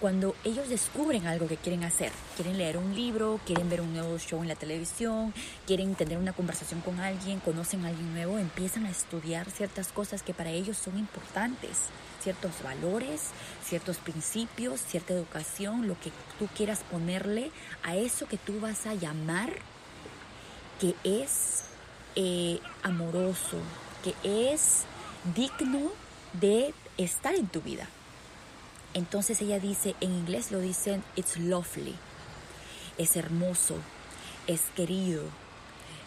cuando 0.00 0.34
ellos 0.44 0.68
descubren 0.68 1.26
algo 1.26 1.48
que 1.48 1.56
quieren 1.56 1.84
hacer, 1.84 2.12
quieren 2.36 2.56
leer 2.56 2.76
un 2.76 2.94
libro, 2.94 3.40
quieren 3.44 3.68
ver 3.68 3.80
un 3.80 3.92
nuevo 3.92 4.18
show 4.18 4.40
en 4.42 4.48
la 4.48 4.54
televisión, 4.54 5.34
quieren 5.66 5.94
tener 5.94 6.18
una 6.18 6.32
conversación 6.32 6.80
con 6.80 7.00
alguien, 7.00 7.40
conocen 7.40 7.84
a 7.84 7.88
alguien 7.88 8.12
nuevo, 8.14 8.38
empiezan 8.38 8.86
a 8.86 8.90
estudiar 8.90 9.50
ciertas 9.50 9.88
cosas 9.88 10.22
que 10.22 10.34
para 10.34 10.50
ellos 10.50 10.76
son 10.76 10.98
importantes, 10.98 11.78
ciertos 12.22 12.52
valores, 12.62 13.30
ciertos 13.64 13.96
principios, 13.98 14.80
cierta 14.80 15.14
educación, 15.14 15.88
lo 15.88 15.98
que 15.98 16.12
tú 16.38 16.48
quieras 16.56 16.80
ponerle 16.90 17.50
a 17.82 17.96
eso 17.96 18.26
que 18.26 18.38
tú 18.38 18.60
vas 18.60 18.86
a 18.86 18.94
llamar 18.94 19.50
que 20.80 20.94
es 21.02 21.64
eh, 22.14 22.60
amoroso, 22.82 23.58
que 24.04 24.14
es 24.52 24.84
digno 25.34 25.90
de 26.34 26.72
estar 26.96 27.34
en 27.34 27.48
tu 27.48 27.60
vida. 27.60 27.88
Entonces 28.94 29.40
ella 29.40 29.60
dice, 29.60 29.94
en 30.00 30.12
inglés 30.12 30.50
lo 30.50 30.60
dicen, 30.60 31.04
it's 31.16 31.36
lovely, 31.36 31.94
es 32.96 33.16
hermoso, 33.16 33.76
es 34.46 34.62
querido. 34.74 35.22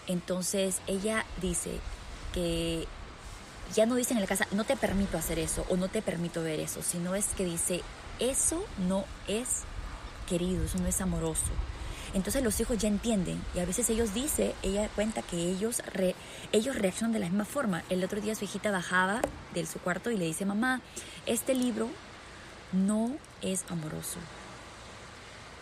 Entonces 0.08 0.78
ella 0.88 1.26
dice 1.42 1.80
que 2.34 2.88
ya 3.76 3.86
no 3.86 3.96
dicen 3.96 4.18
en 4.18 4.22
la 4.22 4.28
casa, 4.28 4.48
no 4.52 4.64
te 4.64 4.76
permito 4.76 5.18
hacer 5.18 5.40
eso 5.40 5.66
o 5.70 5.78
no 5.78 5.88
te 5.88 6.02
permito 6.02 6.44
ver 6.44 6.60
eso, 6.60 6.82
sino 6.82 7.16
es 7.16 7.28
que 7.28 7.46
dice, 7.46 7.82
eso 8.20 8.66
no 8.88 9.06
es 9.28 9.62
querido, 10.28 10.66
eso 10.66 10.80
no 10.80 10.88
es 10.88 11.00
amoroso. 11.02 11.52
Entonces 12.14 12.44
los 12.44 12.60
hijos 12.60 12.78
ya 12.78 12.90
entienden 12.90 13.42
y 13.56 13.60
a 13.60 13.66
veces 13.66 13.90
ellos 13.90 14.14
dicen, 14.14 14.52
ella 14.64 14.90
cuenta 14.96 15.22
que 15.22 15.38
ellos, 15.38 15.82
ellos 16.52 16.76
reaccionan 16.76 17.14
de 17.14 17.20
la 17.20 17.28
misma 17.28 17.46
forma. 17.46 17.84
El 17.90 18.04
otro 18.04 18.20
día 18.20 18.36
su 18.36 18.44
hijita 18.44 18.70
bajaba 18.70 19.22
de 19.54 19.66
su 19.66 19.80
cuarto 19.80 20.12
y 20.12 20.18
le 20.18 20.26
dice, 20.26 20.46
mamá, 20.46 20.82
este 21.26 21.54
libro 21.54 21.90
no 22.72 23.16
es 23.42 23.64
amoroso. 23.70 24.20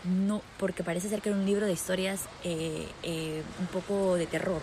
No, 0.04 0.42
porque 0.58 0.84
parece 0.84 1.10
ser 1.10 1.22
que 1.22 1.30
era 1.30 1.38
un 1.38 1.46
libro 1.46 1.66
de 1.66 1.74
historias 1.74 2.22
eh, 2.44 2.88
eh, 3.04 3.44
un 3.60 3.68
poco 3.68 4.16
de 4.16 4.28
terror. 4.28 4.62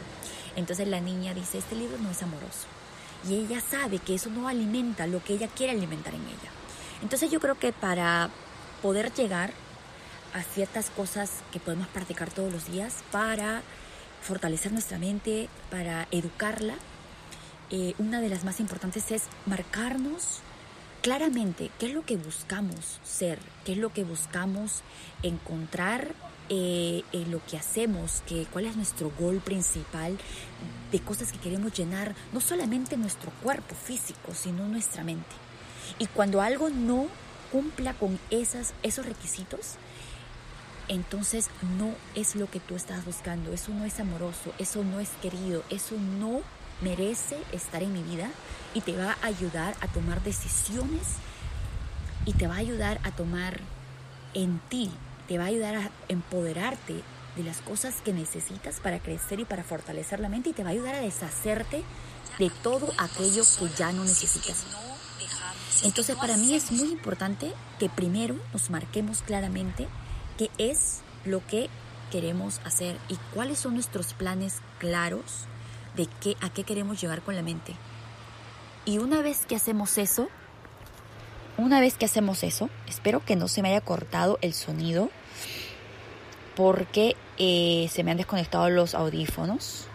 Entonces 0.57 0.89
la 0.89 1.01
niña 1.01 1.35
dice, 1.35 1.59
este 1.59 1.77
libro 1.77 1.99
no 1.99 2.11
es 2.11 2.23
amoroso. 2.23 2.67
Y 3.29 3.35
ella 3.35 3.61
sabe 3.61 3.99
que 3.99 4.15
eso 4.15 4.31
no 4.31 4.49
alimenta 4.49 5.07
lo 5.07 5.23
que 5.23 5.35
ella 5.35 5.49
quiere 5.49 5.73
alimentar 5.73 6.15
en 6.15 6.23
ella. 6.23 6.51
Entonces 7.03 7.31
yo 7.31 7.41
creo 7.41 7.59
que 7.59 7.73
para 7.73 8.31
poder 8.83 9.13
llegar 9.13 9.53
a 10.33 10.43
ciertas 10.43 10.91
cosas 10.91 11.31
que 11.53 11.61
podemos 11.61 11.89
practicar 11.89 12.31
todos 12.31 12.53
los 12.53 12.71
días, 12.71 13.05
para 13.11 13.63
fortalecer 14.23 14.73
nuestra 14.73 14.99
mente, 14.99 15.49
para 15.71 16.09
educarla, 16.11 16.75
eh, 17.71 17.95
una 17.99 18.21
de 18.21 18.29
las 18.29 18.45
más 18.45 18.61
importantes 18.61 19.11
es 19.11 19.25
marcarnos 19.45 20.41
claramente 21.07 21.71
qué 21.79 21.87
es 21.87 21.95
lo 21.95 22.05
que 22.05 22.17
buscamos 22.17 22.99
ser, 23.05 23.39
qué 23.65 23.75
es 23.75 23.79
lo 23.79 23.93
que 23.93 24.03
buscamos 24.03 24.83
encontrar 25.23 26.13
eh, 26.49 27.05
en 27.13 27.31
lo 27.31 27.41
que 27.47 27.57
hacemos, 27.57 28.25
que, 28.27 28.45
cuál 28.53 28.67
es 28.67 28.75
nuestro 28.75 29.13
gol 29.17 29.37
principal 29.37 30.19
de 30.91 30.99
cosas 30.99 31.31
que 31.31 31.39
queremos 31.39 31.73
llenar, 31.75 32.17
no 32.33 32.41
solamente 32.41 32.97
nuestro 32.97 33.31
cuerpo 33.41 33.77
físico, 33.77 34.35
sino 34.35 34.67
nuestra 34.67 35.05
mente. 35.05 35.31
Y 36.01 36.07
cuando 36.07 36.43
algo 36.43 36.71
no 36.71 37.07
cumpla 37.53 37.95
con 37.95 38.19
esos 38.31 39.07
requisitos, 39.07 39.77
entonces 40.89 41.51
no 41.79 41.95
es 42.17 42.35
lo 42.35 42.51
que 42.51 42.59
tú 42.59 42.75
estás 42.75 43.05
buscando, 43.05 43.53
eso 43.53 43.73
no 43.73 43.85
es 43.85 44.01
amoroso, 44.01 44.53
eso 44.59 44.83
no 44.83 44.99
es 44.99 45.11
querido, 45.23 45.63
eso 45.71 45.95
no 46.19 46.43
merece 46.81 47.39
estar 47.53 47.83
en 47.83 47.93
mi 47.93 48.03
vida 48.03 48.29
y 48.75 48.81
te 48.81 48.97
va 48.97 49.17
a 49.23 49.27
ayudar 49.27 49.77
a 49.81 49.89
tomar 49.89 50.23
decisiones 50.23 51.03
y 52.25 52.33
te 52.33 52.47
va 52.47 52.57
a 52.57 52.59
ayudar 52.59 53.01
a 53.05 53.13
tomar 53.13 53.61
en 54.35 54.61
ti, 54.69 54.91
te 55.29 55.39
va 55.39 55.45
a 55.45 55.49
ayudar 55.49 55.77
a 55.77 55.91
empoderarte 56.09 57.03
de 57.37 57.43
las 57.43 57.59
cosas 57.59 57.97
que 58.05 58.13
necesitas 58.13 58.81
para 58.81 58.99
crecer 58.99 59.41
y 59.41 59.45
para 59.45 59.63
fortalecer 59.63 60.21
la 60.21 60.29
mente 60.29 60.51
y 60.51 60.53
te 60.53 60.63
va 60.63 60.71
a 60.71 60.73
ayudar 60.73 60.95
a 60.95 61.01
deshacerte 61.01 61.85
de 62.39 62.51
todo 62.63 62.93
aquello 62.99 63.45
que 63.59 63.69
ya 63.77 63.93
no 63.93 64.05
necesitas. 64.05 64.65
Entonces 65.83 66.17
para 66.17 66.37
mí 66.37 66.55
es 66.55 66.73
muy 66.73 66.89
importante 66.89 67.53
que 67.79 67.89
primero 67.89 68.37
nos 68.53 68.71
marquemos 68.71 69.23
claramente 69.23 69.89
qué 70.39 70.51
es 70.59 71.01
lo 71.25 71.47
que 71.47 71.69
queremos 72.11 72.61
hacer 72.65 72.99
y 73.09 73.17
cuáles 73.35 73.59
son 73.59 73.75
nuestros 73.75 74.15
planes 74.15 74.61
claros 74.79 75.47
de 75.97 76.07
qué, 76.21 76.37
a 76.41 76.51
qué 76.51 76.65
queremos 76.65 77.01
llegar 77.01 77.23
con 77.23 77.35
la 77.35 77.43
mente. 77.43 77.75
Y 78.85 78.99
una 78.99 79.23
vez 79.23 79.47
que 79.47 79.57
hacemos 79.57 79.99
eso, 79.99 80.29
una 81.59 81.81
vez 81.81 81.97
que 81.97 82.05
hacemos 82.05 82.43
eso, 82.43 82.71
espero 82.87 83.25
que 83.25 83.35
no 83.35 83.49
se 83.49 83.63
me 83.63 83.71
haya 83.71 83.81
cortado 83.81 84.39
el 84.43 84.55
sonido 84.55 85.11
porque 86.55 87.17
eh, 87.39 87.89
se 87.91 88.05
me 88.05 88.11
han 88.11 88.17
desconectado 88.17 88.69
los 88.71 88.95
audífonos. 88.95 89.87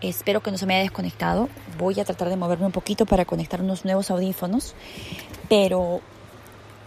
Espero 0.00 0.42
que 0.42 0.50
no 0.50 0.58
se 0.58 0.66
me 0.66 0.74
haya 0.74 0.82
desconectado. 0.82 1.48
Voy 1.78 2.00
a 2.00 2.04
tratar 2.04 2.28
de 2.28 2.36
moverme 2.36 2.66
un 2.66 2.72
poquito 2.72 3.06
para 3.06 3.24
conectar 3.24 3.60
unos 3.60 3.84
nuevos 3.84 4.10
audífonos. 4.10 4.74
Pero 5.48 6.00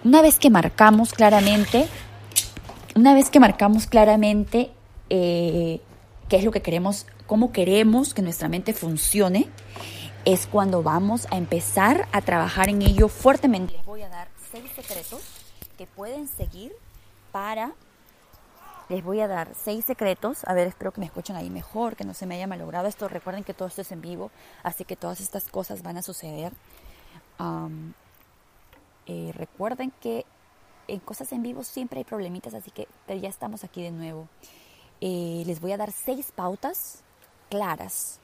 una 0.03 0.21
vez 0.21 0.39
que 0.39 0.49
marcamos 0.49 1.13
claramente, 1.13 1.87
una 2.95 3.13
vez 3.13 3.29
que 3.29 3.39
marcamos 3.39 3.85
claramente 3.85 4.71
eh, 5.09 5.79
qué 6.27 6.37
es 6.37 6.43
lo 6.43 6.51
que 6.51 6.61
queremos 6.61 7.05
cómo 7.33 7.51
queremos 7.51 8.13
que 8.13 8.21
nuestra 8.21 8.47
mente 8.47 8.73
funcione, 8.73 9.49
es 10.23 10.45
cuando 10.45 10.83
vamos 10.83 11.25
a 11.31 11.37
empezar 11.37 12.07
a 12.11 12.21
trabajar 12.21 12.69
en 12.69 12.83
ello 12.83 13.07
fuertemente. 13.07 13.73
Les 13.73 13.85
voy 13.87 14.03
a 14.03 14.09
dar 14.09 14.27
seis 14.51 14.71
secretos 14.75 15.19
que 15.75 15.87
pueden 15.87 16.27
seguir 16.27 16.73
para... 17.31 17.73
Les 18.87 19.03
voy 19.03 19.19
a 19.19 19.27
dar 19.27 19.49
seis 19.55 19.83
secretos. 19.83 20.43
A 20.45 20.53
ver, 20.53 20.67
espero 20.67 20.91
que 20.91 20.99
me 20.99 21.07
escuchen 21.07 21.35
ahí 21.35 21.49
mejor, 21.49 21.95
que 21.95 22.03
no 22.03 22.13
se 22.13 22.27
me 22.27 22.35
haya 22.35 22.45
malogrado 22.45 22.87
esto. 22.87 23.07
Recuerden 23.07 23.43
que 23.43 23.55
todo 23.55 23.67
esto 23.67 23.81
es 23.81 23.91
en 23.91 24.01
vivo, 24.01 24.29
así 24.61 24.85
que 24.85 24.95
todas 24.95 25.19
estas 25.19 25.45
cosas 25.45 25.81
van 25.81 25.97
a 25.97 26.03
suceder. 26.03 26.53
Eh, 29.07 29.31
recuerden 29.33 29.91
que 30.01 30.27
en 30.87 30.99
cosas 30.99 31.31
en 31.31 31.41
vivo 31.41 31.63
siempre 31.63 31.97
hay 31.97 32.03
problemitas, 32.03 32.53
así 32.53 32.69
que 32.69 32.87
ya 33.07 33.27
estamos 33.27 33.63
aquí 33.63 33.81
de 33.81 33.89
nuevo. 33.89 34.27
Eh, 35.01 35.41
les 35.47 35.59
voy 35.59 35.71
a 35.71 35.77
dar 35.77 35.91
seis 35.91 36.31
pautas 36.31 37.02
claras 37.53 38.17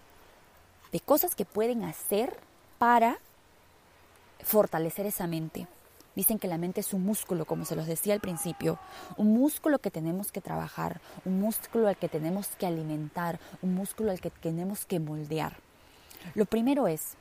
de 0.91 0.99
cosas 0.99 1.35
que 1.35 1.45
pueden 1.45 1.83
hacer 1.83 2.35
para 2.79 3.19
fortalecer 4.41 5.05
esa 5.05 5.27
mente. 5.27 5.67
Dicen 6.15 6.39
que 6.39 6.47
la 6.47 6.57
mente 6.57 6.81
es 6.81 6.93
un 6.95 7.05
músculo, 7.05 7.45
como 7.45 7.63
se 7.63 7.75
los 7.75 7.85
decía 7.85 8.15
al 8.15 8.21
principio, 8.21 8.79
un 9.17 9.31
músculo 9.31 9.77
que 9.77 9.91
tenemos 9.91 10.31
que 10.31 10.41
trabajar, 10.41 10.99
un 11.25 11.39
músculo 11.39 11.87
al 11.87 11.95
que 11.95 12.09
tenemos 12.09 12.47
que 12.57 12.65
alimentar, 12.65 13.39
un 13.61 13.75
músculo 13.75 14.09
al 14.09 14.19
que 14.19 14.31
tenemos 14.31 14.85
que 14.85 14.99
moldear. 14.99 15.57
Lo 16.33 16.47
primero 16.47 16.87
es, 16.87 17.13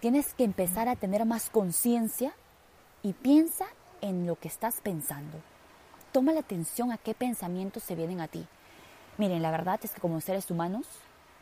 tienes 0.00 0.34
que 0.34 0.44
empezar 0.44 0.90
a 0.90 0.96
tener 0.96 1.24
más 1.24 1.48
conciencia 1.48 2.34
y 3.02 3.14
piensa 3.14 3.64
en 4.02 4.26
lo 4.26 4.36
que 4.38 4.48
estás 4.48 4.82
pensando. 4.82 5.38
Toma 6.12 6.34
la 6.34 6.40
atención 6.40 6.92
a 6.92 6.98
qué 6.98 7.14
pensamientos 7.14 7.82
se 7.82 7.94
vienen 7.94 8.20
a 8.20 8.28
ti. 8.28 8.46
Miren, 9.16 9.40
la 9.40 9.50
verdad 9.50 9.80
es 9.82 9.92
que 9.92 10.02
como 10.02 10.20
seres 10.20 10.50
humanos 10.50 10.86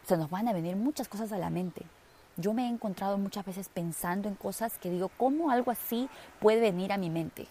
se 0.08 0.16
nos 0.16 0.30
van 0.30 0.48
a 0.48 0.54
venir 0.54 0.74
muchas 0.74 1.06
cosas 1.06 1.32
a 1.32 1.38
la 1.38 1.50
mente. 1.50 1.82
Yo 2.38 2.54
me 2.54 2.64
he 2.64 2.68
encontrado 2.68 3.18
muchas 3.18 3.44
veces 3.44 3.68
pensando 3.68 4.26
en 4.26 4.36
cosas 4.36 4.78
que 4.78 4.90
digo, 4.90 5.10
¿cómo 5.18 5.50
algo 5.50 5.70
así 5.70 6.08
puede 6.40 6.62
venir 6.62 6.92
a 6.92 6.96
mi 6.96 7.10
mente? 7.10 7.46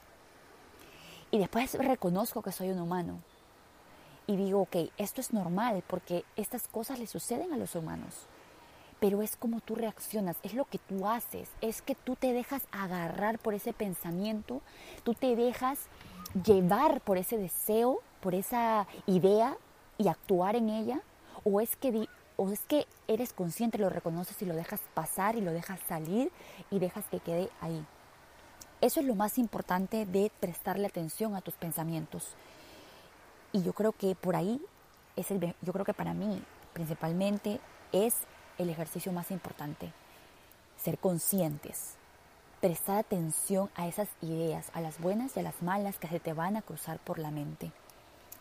Y 1.29 1.37
después 1.37 1.75
reconozco 1.75 2.41
que 2.41 2.51
soy 2.51 2.71
un 2.71 2.79
humano. 2.79 3.19
Y 4.25 4.37
digo, 4.37 4.61
ok, 4.61 4.75
esto 4.97 5.21
es 5.21 5.33
normal 5.33 5.83
porque 5.85 6.25
estas 6.35 6.67
cosas 6.67 6.97
le 6.97 7.05
suceden 7.05 7.53
a 7.53 7.57
los 7.57 7.75
humanos. 7.75 8.25
Pero 8.99 9.21
es 9.21 9.35
como 9.35 9.61
tú 9.61 9.75
reaccionas, 9.75 10.37
es 10.41 10.55
lo 10.55 10.65
que 10.65 10.79
tú 10.79 11.07
haces, 11.07 11.49
es 11.61 11.83
que 11.83 11.93
tú 11.93 12.15
te 12.15 12.33
dejas 12.33 12.63
agarrar 12.71 13.37
por 13.37 13.53
ese 13.53 13.71
pensamiento, 13.71 14.61
tú 15.03 15.13
te 15.13 15.35
dejas 15.35 15.77
llevar 16.43 17.01
por 17.01 17.19
ese 17.19 17.37
deseo, 17.37 17.99
por 18.19 18.33
esa 18.33 18.87
idea 19.05 19.55
y 19.99 20.07
actuar 20.07 20.55
en 20.55 20.69
ella, 20.69 21.01
o 21.43 21.61
es 21.61 21.75
que 21.75 22.07
o 22.37 22.51
es 22.51 22.61
que 22.61 22.87
eres 23.07 23.33
consciente, 23.33 23.77
lo 23.77 23.89
reconoces 23.89 24.41
y 24.41 24.45
lo 24.45 24.55
dejas 24.55 24.79
pasar 24.93 25.35
y 25.35 25.41
lo 25.41 25.51
dejas 25.51 25.79
salir 25.87 26.31
y 26.71 26.79
dejas 26.79 27.05
que 27.09 27.19
quede 27.19 27.49
ahí. 27.59 27.85
Eso 28.79 28.99
es 28.99 29.07
lo 29.07 29.15
más 29.15 29.39
importante 29.39 30.05
de 30.05 30.31
prestarle 30.39 30.85
atención 30.85 31.35
a 31.35 31.41
tus 31.41 31.55
pensamientos. 31.55 32.29
Y 33.51 33.63
yo 33.63 33.73
creo 33.73 33.91
que 33.91 34.13
por 34.13 34.35
ahí, 34.35 34.61
es 35.15 35.31
el, 35.31 35.55
yo 35.61 35.73
creo 35.73 35.83
que 35.83 35.95
para 35.95 36.13
mí 36.13 36.43
principalmente 36.73 37.59
es 37.91 38.13
el 38.59 38.69
ejercicio 38.69 39.11
más 39.11 39.31
importante. 39.31 39.91
Ser 40.77 40.99
conscientes, 40.99 41.95
prestar 42.61 42.99
atención 42.99 43.71
a 43.73 43.87
esas 43.87 44.09
ideas, 44.21 44.69
a 44.73 44.81
las 44.81 44.99
buenas 44.99 45.35
y 45.35 45.39
a 45.39 45.43
las 45.43 45.63
malas 45.63 45.97
que 45.97 46.07
se 46.07 46.19
te 46.19 46.33
van 46.33 46.55
a 46.55 46.61
cruzar 46.61 46.99
por 46.99 47.17
la 47.17 47.31
mente. 47.31 47.71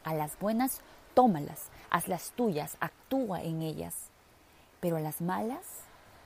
A 0.04 0.12
las 0.12 0.38
buenas, 0.38 0.82
tómalas, 1.16 1.70
hazlas 1.88 2.32
tuyas, 2.32 2.76
actúa 2.78 3.42
en 3.42 3.62
ellas. 3.62 4.10
Pero 4.80 4.98
las 4.98 5.22
malas, 5.22 5.64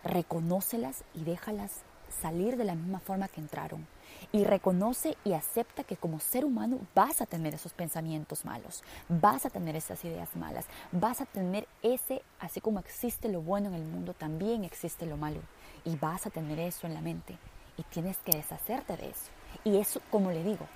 reconócelas 0.02 1.04
y 1.14 1.22
déjalas 1.22 1.84
salir 2.10 2.56
de 2.56 2.64
la 2.64 2.74
misma 2.74 2.98
forma 2.98 3.28
que 3.28 3.40
entraron. 3.40 3.86
Y 4.32 4.42
reconoce 4.42 5.16
y 5.22 5.34
acepta 5.34 5.84
que 5.84 5.96
como 5.96 6.18
ser 6.18 6.44
humano 6.44 6.80
vas 6.92 7.20
a 7.20 7.26
tener 7.26 7.54
esos 7.54 7.72
pensamientos 7.72 8.44
malos, 8.44 8.82
vas 9.08 9.46
a 9.46 9.50
tener 9.50 9.76
esas 9.76 10.04
ideas 10.04 10.34
malas, 10.34 10.66
vas 10.90 11.20
a 11.20 11.26
tener 11.26 11.68
ese, 11.82 12.22
así 12.40 12.60
como 12.60 12.80
existe 12.80 13.28
lo 13.28 13.42
bueno 13.42 13.68
en 13.68 13.76
el 13.76 13.84
mundo, 13.84 14.12
también 14.12 14.64
existe 14.64 15.06
lo 15.06 15.16
malo. 15.16 15.40
Y 15.84 15.94
vas 15.94 16.26
a 16.26 16.30
tener 16.30 16.58
eso 16.58 16.88
en 16.88 16.94
la 16.94 17.00
mente. 17.00 17.38
Y 17.76 17.84
tienes 17.84 18.16
que 18.18 18.36
deshacerte 18.36 18.96
de 18.96 19.10
eso. 19.10 19.30
Y 19.62 19.76
eso, 19.76 20.00
como 20.10 20.32
le 20.32 20.42
digo, 20.42 20.66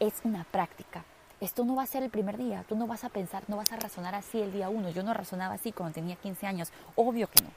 es 0.00 0.14
una 0.24 0.44
práctica. 0.44 1.04
Esto 1.40 1.64
no 1.64 1.76
va 1.76 1.84
a 1.84 1.86
ser 1.86 2.02
el 2.02 2.10
primer 2.10 2.36
día. 2.36 2.64
Tú 2.68 2.74
no 2.74 2.88
vas 2.88 3.04
a 3.04 3.10
pensar, 3.10 3.44
no 3.46 3.56
vas 3.56 3.70
a 3.70 3.76
razonar 3.76 4.14
así 4.16 4.40
el 4.40 4.52
día 4.52 4.68
uno. 4.68 4.90
Yo 4.90 5.04
no 5.04 5.14
razonaba 5.14 5.54
así 5.54 5.70
cuando 5.70 5.94
tenía 5.94 6.16
15 6.16 6.46
años. 6.48 6.72
Obvio 6.96 7.30
que 7.30 7.44
no. 7.44 7.50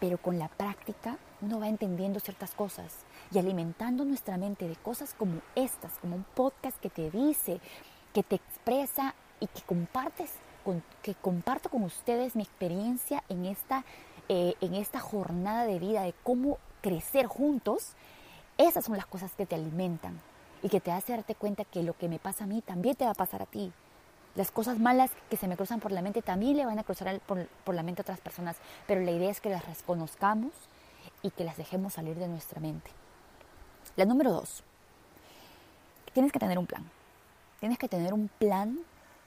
Pero 0.00 0.18
con 0.18 0.38
la 0.38 0.48
práctica 0.48 1.16
uno 1.40 1.60
va 1.60 1.68
entendiendo 1.68 2.20
ciertas 2.20 2.50
cosas 2.54 2.92
y 3.32 3.38
alimentando 3.38 4.04
nuestra 4.04 4.36
mente 4.36 4.68
de 4.68 4.76
cosas 4.76 5.14
como 5.14 5.40
estas, 5.54 5.92
como 6.00 6.16
un 6.16 6.24
podcast 6.24 6.78
que 6.78 6.90
te 6.90 7.10
dice, 7.10 7.60
que 8.12 8.22
te 8.22 8.36
expresa 8.36 9.14
y 9.40 9.46
que 9.46 9.62
compartes, 9.62 10.32
que 11.02 11.14
comparto 11.14 11.70
con 11.70 11.82
ustedes 11.84 12.36
mi 12.36 12.42
experiencia 12.42 13.24
en 13.30 13.46
esta, 13.46 13.84
eh, 14.28 14.54
en 14.60 14.74
esta 14.74 15.00
jornada 15.00 15.64
de 15.64 15.78
vida 15.78 16.02
de 16.02 16.14
cómo 16.22 16.58
crecer 16.82 17.26
juntos. 17.26 17.94
Esas 18.58 18.84
son 18.84 18.96
las 18.96 19.06
cosas 19.06 19.32
que 19.32 19.46
te 19.46 19.54
alimentan 19.54 20.20
y 20.62 20.68
que 20.68 20.80
te 20.80 20.92
hace 20.92 21.12
darte 21.12 21.34
cuenta 21.34 21.64
que 21.64 21.82
lo 21.82 21.96
que 21.96 22.08
me 22.08 22.18
pasa 22.18 22.44
a 22.44 22.46
mí 22.46 22.62
también 22.62 22.96
te 22.96 23.04
va 23.04 23.12
a 23.12 23.14
pasar 23.14 23.42
a 23.42 23.46
ti 23.46 23.72
las 24.34 24.50
cosas 24.50 24.78
malas 24.78 25.10
que 25.28 25.36
se 25.36 25.48
me 25.48 25.56
cruzan 25.56 25.80
por 25.80 25.92
la 25.92 26.02
mente 26.02 26.22
también 26.22 26.56
le 26.56 26.66
van 26.66 26.78
a 26.78 26.84
cruzar 26.84 27.20
por, 27.20 27.46
por, 27.64 27.74
la 27.74 27.82
mente 27.82 28.02
a 28.02 28.04
otras 28.04 28.20
personas, 28.20 28.56
pero 28.86 29.00
la 29.00 29.10
idea 29.10 29.30
es 29.30 29.40
que 29.40 29.50
las 29.50 29.64
reconozcamos 29.66 30.52
y 31.22 31.30
que 31.30 31.44
las 31.44 31.56
dejemos 31.56 31.94
salir 31.94 32.16
de 32.16 32.28
nuestra 32.28 32.60
mente. 32.60 32.90
La 33.96 34.04
número 34.04 34.30
dos, 34.30 34.62
tienes 36.12 36.32
que 36.32 36.38
tener 36.38 36.58
un 36.58 36.66
plan. 36.66 36.88
Tienes 37.58 37.78
que 37.78 37.88
tener 37.88 38.14
un 38.14 38.28
plan 38.38 38.78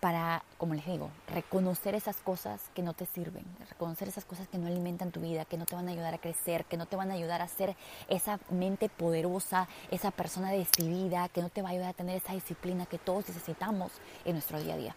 para, 0.03 0.43
como 0.57 0.74
les 0.74 0.86
digo, 0.86 1.12
reconocer 1.29 1.95
esas 1.95 2.17
cosas 2.17 2.60
que 2.75 2.81
no 2.81 2.91
te 2.91 3.05
sirven, 3.05 3.45
reconocer 3.69 4.10
esas 4.10 4.25
cosas 4.25 4.50
que 4.50 4.57
no 4.57 4.67
alimentan 4.67 5.12
tu 5.12 5.22
vida, 5.22 5.45
que 5.45 5.57
no 5.57 5.65
te 5.65 5.75
van 5.75 5.88
a 5.88 5.93
ayudar 5.93 6.13
a 6.13 6.17
crecer, 6.17 6.65
que 6.65 6.75
no 6.75 6.88
te 6.88 6.98
van 6.98 7.10
a 7.10 7.13
ayudar 7.13 7.41
a 7.41 7.48
ser 7.48 7.77
esa 8.10 8.38
mente 8.50 8.89
poderosa, 8.89 9.69
esa 9.91 10.12
persona 10.12 10.51
decidida, 10.51 11.29
que 11.29 11.41
no 11.41 11.48
te 11.48 11.62
va 11.62 11.69
a 11.69 11.72
ayudar 11.72 11.91
a 11.91 11.93
tener 11.93 12.17
esa 12.17 12.33
disciplina 12.33 12.86
que 12.86 12.98
todos 12.98 13.29
necesitamos 13.29 13.93
en 14.25 14.33
nuestro 14.33 14.62
día 14.62 14.74
a 14.74 14.77
día. 14.77 14.95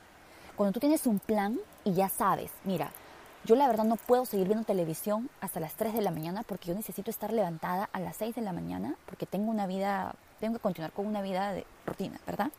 Cuando 0.56 0.72
tú 0.72 0.80
tienes 0.80 1.06
un 1.06 1.20
plan 1.20 1.56
y 1.84 1.92
ya 1.92 2.08
sabes, 2.08 2.50
mira, 2.64 2.90
yo 3.44 3.54
la 3.54 3.68
verdad 3.68 3.84
no 3.84 3.94
puedo 3.94 4.26
seguir 4.26 4.48
viendo 4.48 4.64
televisión 4.64 5.30
hasta 5.40 5.60
las 5.60 5.74
3 5.74 5.94
de 5.94 6.02
la 6.02 6.10
mañana 6.10 6.42
porque 6.42 6.70
yo 6.70 6.74
necesito 6.74 7.12
estar 7.12 7.32
levantada 7.32 7.88
a 7.92 8.00
las 8.00 8.16
6 8.16 8.34
de 8.34 8.42
la 8.42 8.52
mañana 8.52 8.96
porque 9.06 9.24
tengo 9.24 9.52
una 9.52 9.68
vida, 9.68 10.16
tengo 10.40 10.54
que 10.54 10.62
continuar 10.62 10.90
con 10.90 11.06
una 11.06 11.22
vida 11.22 11.52
de 11.52 11.64
rutina, 11.86 12.18
¿verdad? 12.26 12.50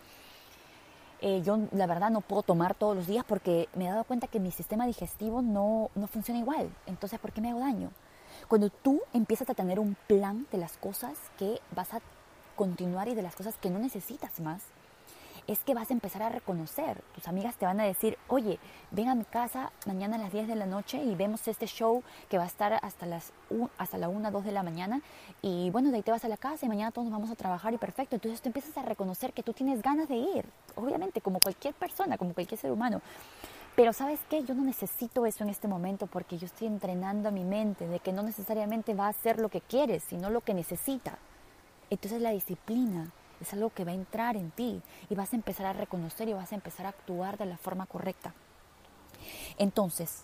Eh, 1.21 1.41
yo 1.43 1.57
la 1.71 1.87
verdad 1.87 2.11
no 2.11 2.21
puedo 2.21 2.43
tomar 2.43 2.75
todos 2.75 2.95
los 2.95 3.07
días 3.07 3.25
porque 3.27 3.69
me 3.73 3.85
he 3.87 3.89
dado 3.89 4.03
cuenta 4.03 4.27
que 4.27 4.39
mi 4.39 4.51
sistema 4.51 4.85
digestivo 4.85 5.41
no, 5.41 5.89
no 5.95 6.07
funciona 6.07 6.39
igual. 6.39 6.69
Entonces, 6.85 7.19
¿por 7.19 7.31
qué 7.31 7.41
me 7.41 7.49
hago 7.49 7.59
daño? 7.59 7.91
Cuando 8.47 8.69
tú 8.69 9.01
empiezas 9.13 9.49
a 9.49 9.55
tener 9.55 9.79
un 9.79 9.95
plan 10.07 10.45
de 10.51 10.59
las 10.59 10.77
cosas 10.77 11.17
que 11.37 11.59
vas 11.75 11.93
a 11.93 12.01
continuar 12.55 13.07
y 13.07 13.15
de 13.15 13.21
las 13.23 13.35
cosas 13.35 13.55
que 13.57 13.69
no 13.69 13.79
necesitas 13.79 14.39
más, 14.39 14.61
es 15.47 15.59
que 15.59 15.73
vas 15.73 15.89
a 15.89 15.93
empezar 15.93 16.21
a 16.21 16.29
reconocer. 16.29 17.01
Tus 17.15 17.27
amigas 17.27 17.55
te 17.55 17.65
van 17.65 17.79
a 17.79 17.85
decir, 17.85 18.17
oye, 18.27 18.59
ven 18.91 19.07
a 19.07 19.15
mi 19.15 19.23
casa 19.23 19.71
mañana 19.85 20.17
a 20.17 20.19
las 20.19 20.31
10 20.31 20.47
de 20.47 20.55
la 20.55 20.65
noche 20.65 21.01
y 21.01 21.15
vemos 21.15 21.47
este 21.47 21.65
show 21.67 22.03
que 22.29 22.37
va 22.37 22.43
a 22.43 22.47
estar 22.47 22.77
hasta, 22.81 23.05
las, 23.05 23.31
hasta 23.77 23.97
la 23.97 24.09
1, 24.09 24.29
2 24.29 24.43
de 24.43 24.51
la 24.51 24.61
mañana. 24.61 25.01
Y 25.41 25.69
bueno, 25.69 25.89
de 25.89 25.97
ahí 25.97 26.03
te 26.03 26.11
vas 26.11 26.25
a 26.25 26.27
la 26.27 26.37
casa 26.37 26.65
y 26.65 26.69
mañana 26.69 26.91
todos 26.91 27.05
nos 27.05 27.13
vamos 27.13 27.31
a 27.31 27.35
trabajar 27.35 27.73
y 27.73 27.77
perfecto. 27.77 28.15
Entonces 28.15 28.41
tú 28.41 28.49
empiezas 28.49 28.77
a 28.77 28.81
reconocer 28.81 29.31
que 29.31 29.41
tú 29.41 29.53
tienes 29.53 29.81
ganas 29.81 30.09
de 30.09 30.17
ir. 30.17 30.45
Obviamente, 30.75 31.21
como 31.21 31.39
cualquier 31.39 31.73
persona, 31.73 32.17
como 32.17 32.33
cualquier 32.33 32.59
ser 32.59 32.71
humano. 32.71 33.01
Pero 33.77 33.93
sabes 33.93 34.19
qué, 34.27 34.43
yo 34.43 34.55
no 34.55 34.63
necesito 34.63 35.25
eso 35.25 35.43
en 35.43 35.51
este 35.51 35.67
momento 35.67 36.07
porque 36.07 36.37
yo 36.37 36.47
estoy 36.47 36.67
entrenando 36.67 37.29
a 37.29 37.31
mi 37.31 37.43
mente 37.43 37.87
de 37.87 37.99
que 37.99 38.11
no 38.11 38.23
necesariamente 38.23 38.95
va 38.95 39.05
a 39.05 39.09
hacer 39.09 39.39
lo 39.39 39.49
que 39.49 39.61
quieres, 39.61 40.03
sino 40.03 40.29
lo 40.31 40.41
que 40.41 40.55
necesita. 40.55 41.19
Entonces 41.91 42.19
la 42.21 42.31
disciplina 42.31 43.11
es 43.41 43.53
algo 43.53 43.69
que 43.69 43.85
va 43.85 43.91
a 43.91 43.95
entrar 43.95 44.35
en 44.35 44.51
ti 44.51 44.81
y 45.09 45.15
vas 45.15 45.33
a 45.33 45.35
empezar 45.35 45.65
a 45.65 45.73
reconocer 45.73 46.27
y 46.27 46.33
vas 46.33 46.51
a 46.51 46.55
empezar 46.55 46.85
a 46.85 46.89
actuar 46.89 47.37
de 47.37 47.45
la 47.45 47.57
forma 47.57 47.85
correcta. 47.85 48.33
Entonces, 49.57 50.23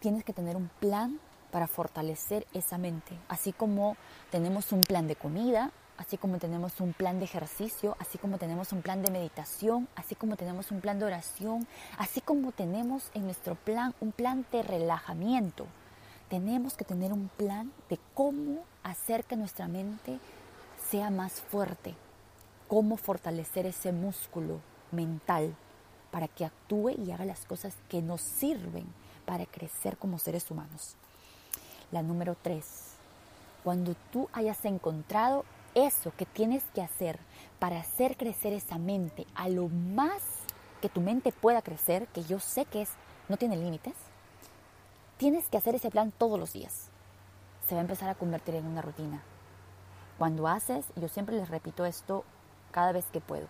tienes 0.00 0.24
que 0.24 0.32
tener 0.32 0.56
un 0.56 0.70
plan 0.80 1.20
para 1.50 1.66
fortalecer 1.66 2.46
esa 2.52 2.78
mente, 2.78 3.18
así 3.28 3.52
como 3.52 3.96
tenemos 4.30 4.72
un 4.72 4.82
plan 4.82 5.06
de 5.06 5.16
comida, 5.16 5.72
así 5.96 6.16
como 6.16 6.38
tenemos 6.38 6.80
un 6.80 6.92
plan 6.92 7.18
de 7.18 7.24
ejercicio, 7.24 7.96
así 7.98 8.18
como 8.18 8.38
tenemos 8.38 8.72
un 8.72 8.82
plan 8.82 9.02
de 9.02 9.10
meditación, 9.10 9.88
así 9.96 10.14
como 10.14 10.36
tenemos 10.36 10.70
un 10.70 10.80
plan 10.80 10.98
de 10.98 11.06
oración, 11.06 11.66
así 11.96 12.20
como 12.20 12.52
tenemos 12.52 13.10
en 13.14 13.24
nuestro 13.24 13.54
plan 13.54 13.94
un 14.00 14.12
plan 14.12 14.46
de 14.52 14.62
relajamiento. 14.62 15.66
Tenemos 16.28 16.74
que 16.74 16.84
tener 16.84 17.12
un 17.12 17.28
plan 17.28 17.72
de 17.88 17.98
cómo 18.14 18.64
hacer 18.82 19.24
que 19.24 19.36
nuestra 19.36 19.66
mente 19.66 20.18
sea 20.90 21.10
más 21.10 21.32
fuerte, 21.32 21.94
cómo 22.68 22.96
fortalecer 22.96 23.66
ese 23.66 23.92
músculo 23.92 24.60
mental 24.92 25.54
para 26.10 26.28
que 26.28 26.44
actúe 26.44 26.90
y 26.90 27.10
haga 27.10 27.24
las 27.24 27.44
cosas 27.44 27.74
que 27.88 28.02
nos 28.02 28.20
sirven 28.20 28.86
para 29.26 29.46
crecer 29.46 29.96
como 29.96 30.18
seres 30.18 30.50
humanos. 30.50 30.96
La 31.90 32.02
número 32.02 32.36
tres, 32.40 32.92
cuando 33.64 33.94
tú 34.12 34.28
hayas 34.32 34.64
encontrado 34.64 35.44
eso 35.74 36.12
que 36.16 36.26
tienes 36.26 36.62
que 36.74 36.82
hacer 36.82 37.18
para 37.58 37.80
hacer 37.80 38.16
crecer 38.16 38.52
esa 38.52 38.78
mente 38.78 39.26
a 39.34 39.48
lo 39.48 39.68
más 39.68 40.22
que 40.80 40.88
tu 40.88 41.00
mente 41.00 41.32
pueda 41.32 41.62
crecer, 41.62 42.06
que 42.08 42.22
yo 42.24 42.38
sé 42.38 42.64
que 42.64 42.82
es 42.82 42.90
no 43.28 43.36
tiene 43.36 43.56
límites, 43.56 43.94
tienes 45.18 45.48
que 45.48 45.58
hacer 45.58 45.74
ese 45.74 45.90
plan 45.90 46.12
todos 46.16 46.38
los 46.38 46.52
días. 46.52 46.88
Se 47.66 47.74
va 47.74 47.80
a 47.80 47.82
empezar 47.82 48.08
a 48.08 48.14
convertir 48.14 48.54
en 48.54 48.66
una 48.66 48.80
rutina. 48.80 49.22
Cuando 50.16 50.48
haces, 50.48 50.86
yo 50.96 51.08
siempre 51.08 51.36
les 51.36 51.48
repito 51.48 51.84
esto 51.84 52.24
cada 52.70 52.92
vez 52.92 53.06
que 53.12 53.20
puedo. 53.20 53.46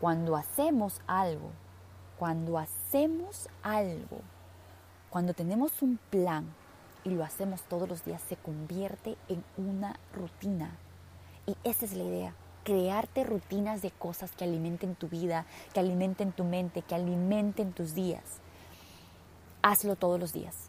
Cuando 0.00 0.36
hacemos 0.36 1.00
algo, 1.06 1.50
cuando 2.18 2.58
hacemos 2.58 3.48
algo, 3.62 4.20
cuando 5.10 5.34
tenemos 5.34 5.82
un 5.82 5.98
plan 6.10 6.46
y 7.04 7.10
lo 7.10 7.24
hacemos 7.24 7.62
todos 7.62 7.88
los 7.88 8.04
días, 8.04 8.22
se 8.28 8.36
convierte 8.36 9.16
en 9.28 9.44
una 9.56 9.98
rutina. 10.14 10.70
Y 11.46 11.56
esa 11.64 11.84
es 11.84 11.94
la 11.94 12.04
idea, 12.04 12.34
crearte 12.64 13.24
rutinas 13.24 13.82
de 13.82 13.90
cosas 13.90 14.32
que 14.32 14.44
alimenten 14.44 14.94
tu 14.94 15.08
vida, 15.08 15.46
que 15.74 15.80
alimenten 15.80 16.32
tu 16.32 16.44
mente, 16.44 16.82
que 16.82 16.94
alimenten 16.94 17.72
tus 17.72 17.94
días. 17.94 18.22
Hazlo 19.62 19.96
todos 19.96 20.18
los 20.18 20.32
días. 20.32 20.68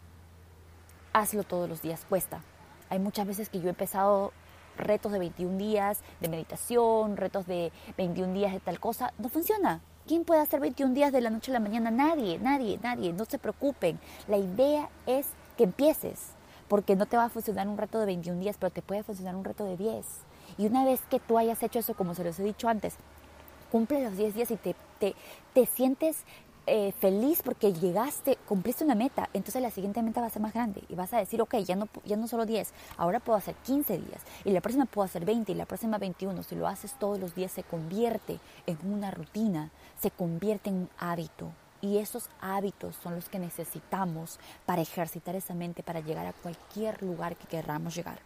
Hazlo 1.12 1.44
todos 1.44 1.68
los 1.68 1.82
días. 1.82 2.04
Cuesta. 2.08 2.40
Hay 2.90 2.98
muchas 2.98 3.26
veces 3.26 3.48
que 3.48 3.60
yo 3.60 3.66
he 3.66 3.70
empezado 3.70 4.32
retos 4.76 5.12
de 5.12 5.18
21 5.18 5.58
días 5.58 6.00
de 6.20 6.28
meditación, 6.28 7.16
retos 7.16 7.46
de 7.46 7.72
21 7.96 8.32
días 8.32 8.52
de 8.52 8.60
tal 8.60 8.80
cosa, 8.80 9.12
no 9.18 9.28
funciona. 9.28 9.80
¿Quién 10.06 10.24
puede 10.24 10.40
hacer 10.40 10.60
21 10.60 10.92
días 10.92 11.12
de 11.12 11.22
la 11.22 11.30
noche 11.30 11.50
a 11.50 11.54
la 11.54 11.60
mañana? 11.60 11.90
Nadie, 11.90 12.38
nadie, 12.38 12.78
nadie. 12.82 13.12
No 13.14 13.24
se 13.24 13.38
preocupen. 13.38 13.98
La 14.28 14.36
idea 14.36 14.90
es 15.06 15.28
que 15.56 15.64
empieces, 15.64 16.32
porque 16.68 16.94
no 16.94 17.06
te 17.06 17.16
va 17.16 17.24
a 17.24 17.28
funcionar 17.30 17.68
un 17.68 17.78
reto 17.78 17.98
de 17.98 18.06
21 18.06 18.40
días, 18.40 18.56
pero 18.58 18.70
te 18.70 18.82
puede 18.82 19.02
funcionar 19.02 19.34
un 19.34 19.44
reto 19.44 19.64
de 19.64 19.78
10. 19.78 20.04
Y 20.58 20.66
una 20.66 20.84
vez 20.84 21.00
que 21.08 21.20
tú 21.20 21.38
hayas 21.38 21.62
hecho 21.62 21.78
eso, 21.78 21.94
como 21.94 22.14
se 22.14 22.22
los 22.22 22.38
he 22.38 22.44
dicho 22.44 22.68
antes, 22.68 22.96
cumple 23.72 24.04
los 24.04 24.16
10 24.16 24.34
días 24.34 24.50
y 24.50 24.56
te, 24.56 24.76
te, 24.98 25.14
te 25.54 25.66
sientes 25.66 26.24
eh, 26.66 26.92
feliz 26.92 27.42
porque 27.42 27.74
llegaste, 27.74 28.38
cumpliste 28.48 28.84
una 28.84 28.94
meta, 28.94 29.28
entonces 29.34 29.60
la 29.60 29.70
siguiente 29.70 30.02
meta 30.02 30.22
va 30.22 30.28
a 30.28 30.30
ser 30.30 30.40
más 30.40 30.54
grande 30.54 30.82
y 30.88 30.94
vas 30.94 31.12
a 31.12 31.18
decir, 31.18 31.42
ok, 31.42 31.56
ya 31.56 31.76
no, 31.76 31.88
ya 32.04 32.16
no 32.16 32.26
solo 32.26 32.46
10, 32.46 32.72
ahora 32.96 33.20
puedo 33.20 33.36
hacer 33.36 33.54
15 33.66 33.98
días 33.98 34.22
y 34.44 34.50
la 34.50 34.62
próxima 34.62 34.86
puedo 34.86 35.04
hacer 35.04 35.24
20 35.24 35.52
y 35.52 35.54
la 35.54 35.66
próxima 35.66 35.98
21. 35.98 36.42
Si 36.42 36.54
lo 36.54 36.66
haces 36.66 36.94
todos 36.98 37.20
los 37.20 37.34
días 37.34 37.52
se 37.52 37.64
convierte 37.64 38.38
en 38.66 38.78
una 38.90 39.10
rutina, 39.10 39.70
se 40.00 40.10
convierte 40.10 40.70
en 40.70 40.76
un 40.76 40.88
hábito 40.98 41.52
y 41.82 41.98
esos 41.98 42.30
hábitos 42.40 42.96
son 43.02 43.14
los 43.14 43.28
que 43.28 43.38
necesitamos 43.38 44.38
para 44.64 44.80
ejercitar 44.80 45.36
esa 45.36 45.52
mente, 45.52 45.82
para 45.82 46.00
llegar 46.00 46.26
a 46.26 46.32
cualquier 46.32 47.02
lugar 47.02 47.36
que 47.36 47.46
queramos 47.46 47.94
llegar. 47.94 48.20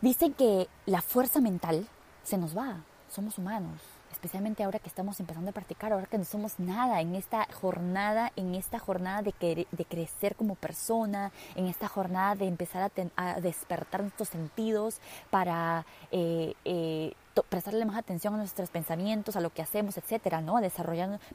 Dicen 0.00 0.32
que 0.32 0.68
la 0.86 1.02
fuerza 1.02 1.40
mental 1.40 1.88
se 2.22 2.38
nos 2.38 2.56
va, 2.56 2.84
somos 3.10 3.36
humanos, 3.36 3.80
especialmente 4.18 4.64
ahora 4.64 4.80
que 4.80 4.88
estamos 4.88 5.20
empezando 5.20 5.50
a 5.50 5.52
practicar, 5.52 5.92
ahora 5.92 6.06
que 6.06 6.18
no 6.18 6.24
somos 6.24 6.58
nada 6.58 7.00
en 7.00 7.14
esta 7.14 7.46
jornada, 7.52 8.32
en 8.34 8.56
esta 8.56 8.80
jornada 8.80 9.22
de, 9.22 9.32
de 9.70 9.84
crecer 9.84 10.34
como 10.34 10.56
persona, 10.56 11.30
en 11.54 11.66
esta 11.66 11.86
jornada 11.86 12.34
de 12.34 12.48
empezar 12.48 12.90
a, 13.16 13.40
despertar 13.40 14.02
nuestros 14.02 14.28
sentidos 14.28 15.00
para 15.30 15.86
eh, 16.10 16.54
eh, 16.64 17.12
prestarle 17.48 17.84
más 17.84 17.96
atención 17.96 18.34
a 18.34 18.38
nuestros 18.38 18.70
pensamientos, 18.70 19.36
a 19.36 19.40
lo 19.40 19.50
que 19.50 19.62
hacemos, 19.62 19.96
etcétera, 19.96 20.40
¿no? 20.40 20.56
A 20.56 20.62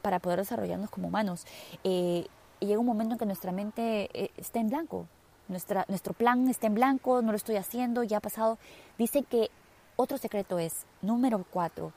para 0.02 0.18
poder 0.18 0.40
desarrollarnos 0.40 0.90
como 0.90 1.08
humanos. 1.08 1.46
Eh, 1.84 2.26
llega 2.60 2.78
un 2.78 2.86
momento 2.86 3.14
en 3.14 3.18
que 3.18 3.26
nuestra 3.26 3.50
mente 3.50 4.30
está 4.36 4.60
en 4.60 4.68
blanco, 4.68 5.06
nuestra, 5.48 5.86
nuestro 5.88 6.12
plan 6.12 6.48
está 6.48 6.66
en 6.66 6.74
blanco, 6.74 7.22
no 7.22 7.32
lo 7.32 7.36
estoy 7.36 7.56
haciendo, 7.56 8.02
ya 8.02 8.18
ha 8.18 8.20
pasado. 8.20 8.58
Dice 8.98 9.22
que 9.22 9.50
otro 9.96 10.18
secreto 10.18 10.58
es, 10.58 10.84
número 11.00 11.44
cuatro, 11.50 11.92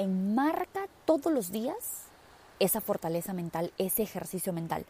enmarca 0.00 0.86
todos 1.04 1.32
los 1.32 1.50
días 1.50 2.06
esa 2.58 2.80
fortaleza 2.80 3.32
mental, 3.32 3.72
ese 3.78 4.02
ejercicio 4.02 4.52
mental. 4.52 4.84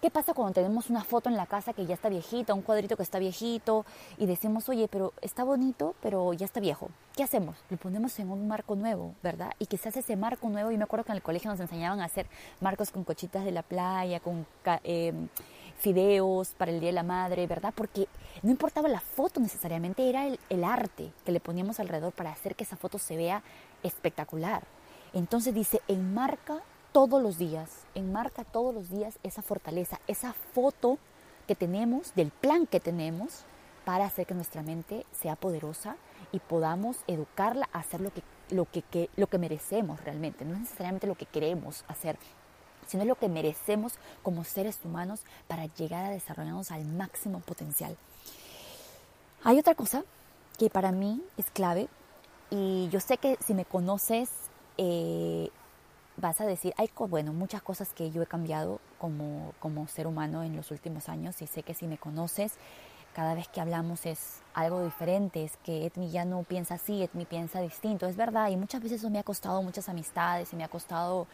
¿Qué 0.00 0.10
pasa 0.10 0.32
cuando 0.32 0.54
tenemos 0.54 0.88
una 0.88 1.04
foto 1.04 1.28
en 1.28 1.36
la 1.36 1.44
casa 1.44 1.74
que 1.74 1.84
ya 1.84 1.92
está 1.92 2.08
viejita, 2.08 2.54
un 2.54 2.62
cuadrito 2.62 2.96
que 2.96 3.02
está 3.02 3.18
viejito 3.18 3.84
y 4.16 4.24
decimos, 4.24 4.66
oye, 4.70 4.88
pero 4.88 5.12
está 5.20 5.44
bonito, 5.44 5.94
pero 6.00 6.32
ya 6.32 6.46
está 6.46 6.58
viejo? 6.58 6.88
¿Qué 7.14 7.22
hacemos? 7.22 7.58
Lo 7.68 7.76
ponemos 7.76 8.18
en 8.18 8.30
un 8.30 8.48
marco 8.48 8.76
nuevo, 8.76 9.14
¿verdad? 9.22 9.52
Y 9.58 9.66
quizás 9.66 9.94
ese 9.98 10.16
marco 10.16 10.48
nuevo, 10.48 10.70
y 10.70 10.78
me 10.78 10.84
acuerdo 10.84 11.04
que 11.04 11.12
en 11.12 11.16
el 11.16 11.22
colegio 11.22 11.50
nos 11.50 11.60
enseñaban 11.60 12.00
a 12.00 12.06
hacer 12.06 12.26
marcos 12.62 12.90
con 12.90 13.04
cochitas 13.04 13.44
de 13.44 13.50
la 13.50 13.62
playa, 13.62 14.20
con 14.20 14.46
eh, 14.84 15.12
fideos 15.80 16.54
para 16.56 16.70
el 16.70 16.80
Día 16.80 16.88
de 16.88 16.94
la 16.94 17.02
Madre, 17.02 17.46
¿verdad? 17.46 17.74
Porque 17.76 18.08
no 18.42 18.50
importaba 18.50 18.88
la 18.88 19.00
foto 19.00 19.38
necesariamente, 19.38 20.08
era 20.08 20.26
el, 20.26 20.40
el 20.48 20.64
arte 20.64 21.12
que 21.26 21.32
le 21.32 21.40
poníamos 21.40 21.78
alrededor 21.78 22.12
para 22.12 22.32
hacer 22.32 22.56
que 22.56 22.64
esa 22.64 22.76
foto 22.76 22.98
se 22.98 23.18
vea 23.18 23.42
espectacular. 23.82 24.64
Entonces 25.12 25.54
dice, 25.54 25.80
enmarca 25.88 26.62
todos 26.92 27.22
los 27.22 27.38
días, 27.38 27.70
enmarca 27.94 28.44
todos 28.44 28.74
los 28.74 28.90
días 28.90 29.18
esa 29.22 29.42
fortaleza, 29.42 30.00
esa 30.06 30.32
foto 30.54 30.98
que 31.46 31.54
tenemos, 31.54 32.14
del 32.14 32.30
plan 32.30 32.66
que 32.66 32.80
tenemos 32.80 33.44
para 33.84 34.04
hacer 34.04 34.26
que 34.26 34.34
nuestra 34.34 34.62
mente 34.62 35.06
sea 35.12 35.36
poderosa 35.36 35.96
y 36.32 36.38
podamos 36.38 36.98
educarla 37.06 37.68
a 37.72 37.80
hacer 37.80 38.00
lo 38.00 38.12
que, 38.12 38.22
lo 38.50 38.66
que, 38.66 39.10
lo 39.16 39.26
que 39.26 39.38
merecemos 39.38 40.02
realmente, 40.04 40.44
no 40.44 40.58
necesariamente 40.58 41.06
lo 41.06 41.16
que 41.16 41.26
queremos 41.26 41.84
hacer, 41.88 42.18
sino 42.86 43.04
lo 43.04 43.16
que 43.16 43.28
merecemos 43.28 43.94
como 44.22 44.44
seres 44.44 44.78
humanos 44.84 45.22
para 45.48 45.66
llegar 45.66 46.04
a 46.04 46.10
desarrollarnos 46.10 46.70
al 46.70 46.84
máximo 46.84 47.40
potencial. 47.40 47.96
Hay 49.42 49.58
otra 49.58 49.74
cosa 49.74 50.04
que 50.58 50.70
para 50.70 50.92
mí 50.92 51.22
es 51.36 51.50
clave 51.50 51.88
y 52.50 52.88
yo 52.90 53.00
sé 53.00 53.18
que 53.18 53.36
si 53.44 53.54
me 53.54 53.64
conoces, 53.64 54.30
eh, 54.76 55.50
vas 56.16 56.40
a 56.40 56.46
decir, 56.46 56.74
hay 56.76 56.90
bueno, 56.96 57.32
muchas 57.32 57.62
cosas 57.62 57.92
que 57.92 58.10
yo 58.10 58.22
he 58.22 58.26
cambiado 58.26 58.80
como, 58.98 59.52
como 59.60 59.86
ser 59.86 60.06
humano 60.06 60.42
en 60.42 60.56
los 60.56 60.70
últimos 60.70 61.08
años 61.08 61.40
y 61.42 61.46
sé 61.46 61.62
que 61.62 61.74
si 61.74 61.86
me 61.86 61.98
conoces, 61.98 62.54
cada 63.14 63.34
vez 63.34 63.48
que 63.48 63.60
hablamos 63.60 64.06
es 64.06 64.40
algo 64.54 64.84
diferente, 64.84 65.44
es 65.44 65.56
que 65.58 65.86
Edmi 65.86 66.10
ya 66.10 66.24
no 66.24 66.42
piensa 66.44 66.74
así, 66.74 67.02
Edmi 67.02 67.24
piensa 67.24 67.60
distinto, 67.60 68.06
es 68.06 68.16
verdad, 68.16 68.50
y 68.50 68.56
muchas 68.56 68.82
veces 68.82 69.00
eso 69.00 69.10
me 69.10 69.18
ha 69.18 69.24
costado 69.24 69.62
muchas 69.62 69.88
amistades 69.88 70.52
y 70.52 70.56
me 70.56 70.64
ha 70.64 70.68
costado 70.68 71.26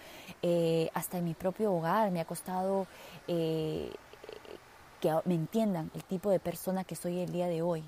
eh, 0.43 0.91
hasta 0.95 1.19
en 1.19 1.25
mi 1.25 1.35
propio 1.35 1.73
hogar, 1.73 2.11
me 2.11 2.21
ha 2.21 2.25
costado 2.25 2.87
eh, 3.29 3.93
que 5.01 5.15
me 5.25 5.35
entiendan 5.35 5.91
el 5.95 6.05
tipo 6.05 6.31
de 6.31 6.41
persona 6.41 6.85
que 6.85 6.97
soy 6.97 7.21
el 7.21 7.33
día 7.33 7.47
de 7.47 7.61
hoy, 7.61 7.85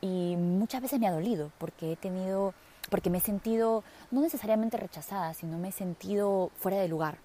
y 0.00 0.36
muchas 0.36 0.82
veces 0.82 1.00
me 1.00 1.06
ha 1.06 1.12
dolido 1.12 1.50
porque 1.58 1.92
he 1.92 1.96
tenido, 1.96 2.54
porque 2.90 3.10
me 3.10 3.18
he 3.18 3.20
sentido 3.20 3.84
no 4.10 4.20
necesariamente 4.20 4.76
rechazada, 4.76 5.34
sino 5.34 5.58
me 5.58 5.68
he 5.68 5.72
sentido 5.72 6.50
fuera 6.56 6.78
de 6.78 6.88
lugar. 6.88 7.18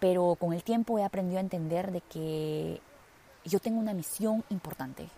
Pero 0.00 0.36
con 0.40 0.52
el 0.52 0.64
tiempo 0.64 0.98
he 0.98 1.04
aprendido 1.04 1.38
a 1.38 1.42
entender 1.42 1.92
de 1.92 2.00
que 2.00 2.80
yo 3.44 3.60
tengo 3.60 3.78
una 3.78 3.94
misión 3.94 4.44
importante. 4.48 5.08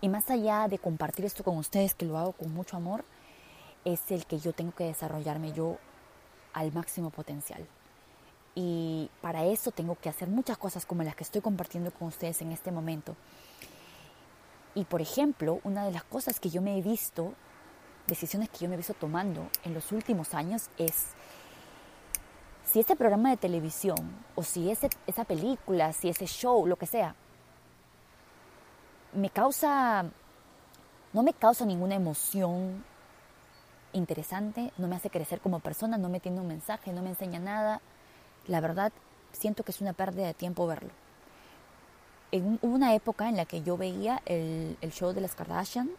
Y 0.00 0.08
más 0.08 0.28
allá 0.30 0.66
de 0.68 0.78
compartir 0.78 1.24
esto 1.24 1.44
con 1.44 1.56
ustedes, 1.56 1.94
que 1.94 2.06
lo 2.06 2.18
hago 2.18 2.32
con 2.32 2.52
mucho 2.52 2.76
amor, 2.76 3.04
es 3.84 4.10
el 4.10 4.26
que 4.26 4.38
yo 4.38 4.52
tengo 4.52 4.72
que 4.72 4.84
desarrollarme 4.84 5.52
yo 5.52 5.78
al 6.52 6.72
máximo 6.72 7.10
potencial. 7.10 7.64
Y 8.54 9.10
para 9.20 9.44
eso 9.44 9.70
tengo 9.70 9.94
que 9.94 10.08
hacer 10.08 10.28
muchas 10.28 10.58
cosas 10.58 10.84
como 10.84 11.02
las 11.02 11.16
que 11.16 11.24
estoy 11.24 11.40
compartiendo 11.40 11.90
con 11.92 12.08
ustedes 12.08 12.42
en 12.42 12.52
este 12.52 12.70
momento. 12.70 13.16
Y 14.74 14.84
por 14.84 15.00
ejemplo, 15.00 15.60
una 15.64 15.84
de 15.84 15.92
las 15.92 16.04
cosas 16.04 16.40
que 16.40 16.50
yo 16.50 16.62
me 16.62 16.78
he 16.78 16.82
visto, 16.82 17.34
decisiones 18.06 18.48
que 18.48 18.58
yo 18.58 18.68
me 18.68 18.74
he 18.74 18.78
visto 18.78 18.94
tomando 18.94 19.48
en 19.64 19.74
los 19.74 19.92
últimos 19.92 20.34
años 20.34 20.70
es 20.78 21.08
si 22.64 22.80
ese 22.80 22.96
programa 22.96 23.30
de 23.30 23.36
televisión 23.36 23.98
o 24.34 24.42
si 24.42 24.70
ese, 24.70 24.88
esa 25.06 25.24
película, 25.24 25.92
si 25.92 26.08
ese 26.08 26.26
show, 26.26 26.66
lo 26.66 26.76
que 26.76 26.86
sea, 26.86 27.14
me 29.12 29.28
causa, 29.28 30.06
no 31.12 31.22
me 31.22 31.34
causa 31.34 31.66
ninguna 31.66 31.96
emoción 31.96 32.82
interesante, 33.92 34.72
no 34.78 34.88
me 34.88 34.96
hace 34.96 35.10
crecer 35.10 35.40
como 35.40 35.60
persona, 35.60 35.98
no 35.98 36.08
me 36.08 36.20
tiene 36.20 36.40
un 36.40 36.48
mensaje, 36.48 36.94
no 36.94 37.02
me 37.02 37.10
enseña 37.10 37.38
nada, 37.38 37.82
la 38.46 38.60
verdad 38.60 38.90
siento 39.32 39.64
que 39.64 39.72
es 39.72 39.82
una 39.82 39.92
pérdida 39.92 40.26
de 40.26 40.34
tiempo 40.34 40.66
verlo 40.66 41.01
en 42.32 42.58
una 42.62 42.94
época 42.94 43.28
en 43.28 43.36
la 43.36 43.44
que 43.44 43.62
yo 43.62 43.76
veía 43.76 44.22
el, 44.24 44.76
show 44.90 45.12
de 45.12 45.20
las 45.20 45.34
Kardashian 45.34 45.90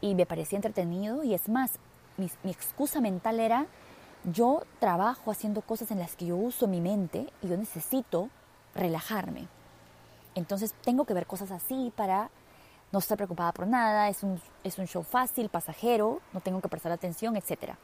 y 0.00 0.14
me 0.16 0.26
parecía 0.26 0.56
entretenido 0.56 1.22
y 1.22 1.34
es 1.34 1.48
más, 1.48 1.78
mi, 2.16 2.28
excusa 2.50 3.00
mental 3.00 3.38
era 3.40 3.66
yo 4.24 4.64
trabajo 4.80 5.30
haciendo 5.30 5.62
cosas 5.62 5.90
en 5.92 6.00
las 6.00 6.16
que 6.16 6.26
yo 6.26 6.36
uso 6.36 6.66
mi 6.66 6.80
mente 6.80 7.32
y 7.42 7.48
yo 7.48 7.56
necesito 7.56 8.28
relajarme. 8.74 9.46
Entonces 10.34 10.74
tengo 10.82 11.04
que 11.04 11.14
ver 11.14 11.26
cosas 11.26 11.50
así 11.52 11.92
para 11.96 12.30
no 12.90 12.98
estar 12.98 13.16
preocupada 13.16 13.52
por 13.52 13.66
nada, 13.66 14.08
es 14.08 14.22
un, 14.22 14.40
es 14.64 14.78
un 14.78 14.86
show 14.86 15.02
fácil, 15.02 15.48
pasajero, 15.48 16.20
no 16.32 16.40
tengo 16.40 16.60
que 16.60 16.68
prestar 16.68 16.92
atención, 16.92 17.36
etc. 17.36 17.74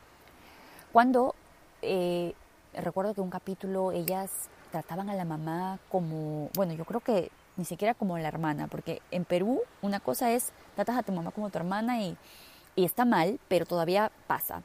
Cuando 0.93 1.35
eh, 1.83 2.35
recuerdo 2.75 3.15
que 3.15 3.21
un 3.21 3.31
capítulo 3.31 3.93
ellas 3.93 4.49
trataban 4.73 5.09
a 5.11 5.15
la 5.15 5.25
mamá 5.25 5.79
como, 5.89 6.51
bueno, 6.55 6.73
yo 6.75 6.85
creo 6.85 7.01
que 7.01 7.31
ni 7.59 7.67
siquiera 7.67 7.93
como 7.93 8.17
la 8.17 8.29
hermana, 8.29 8.69
porque 8.69 9.03
en 9.11 9.27
Perú 9.27 9.61
una 9.83 10.01
cosa 10.01 10.31
es 10.31 10.53
tratas 10.75 10.97
a 10.97 11.03
tu 11.03 11.13
mamá 11.13 11.33
como 11.33 11.51
tu 11.51 11.59
hermana 11.59 12.01
y, 12.01 12.17
y 12.77 12.85
está 12.85 13.05
mal, 13.05 13.39
pero 13.49 13.67
todavía 13.67 14.11
pasa. 14.27 14.63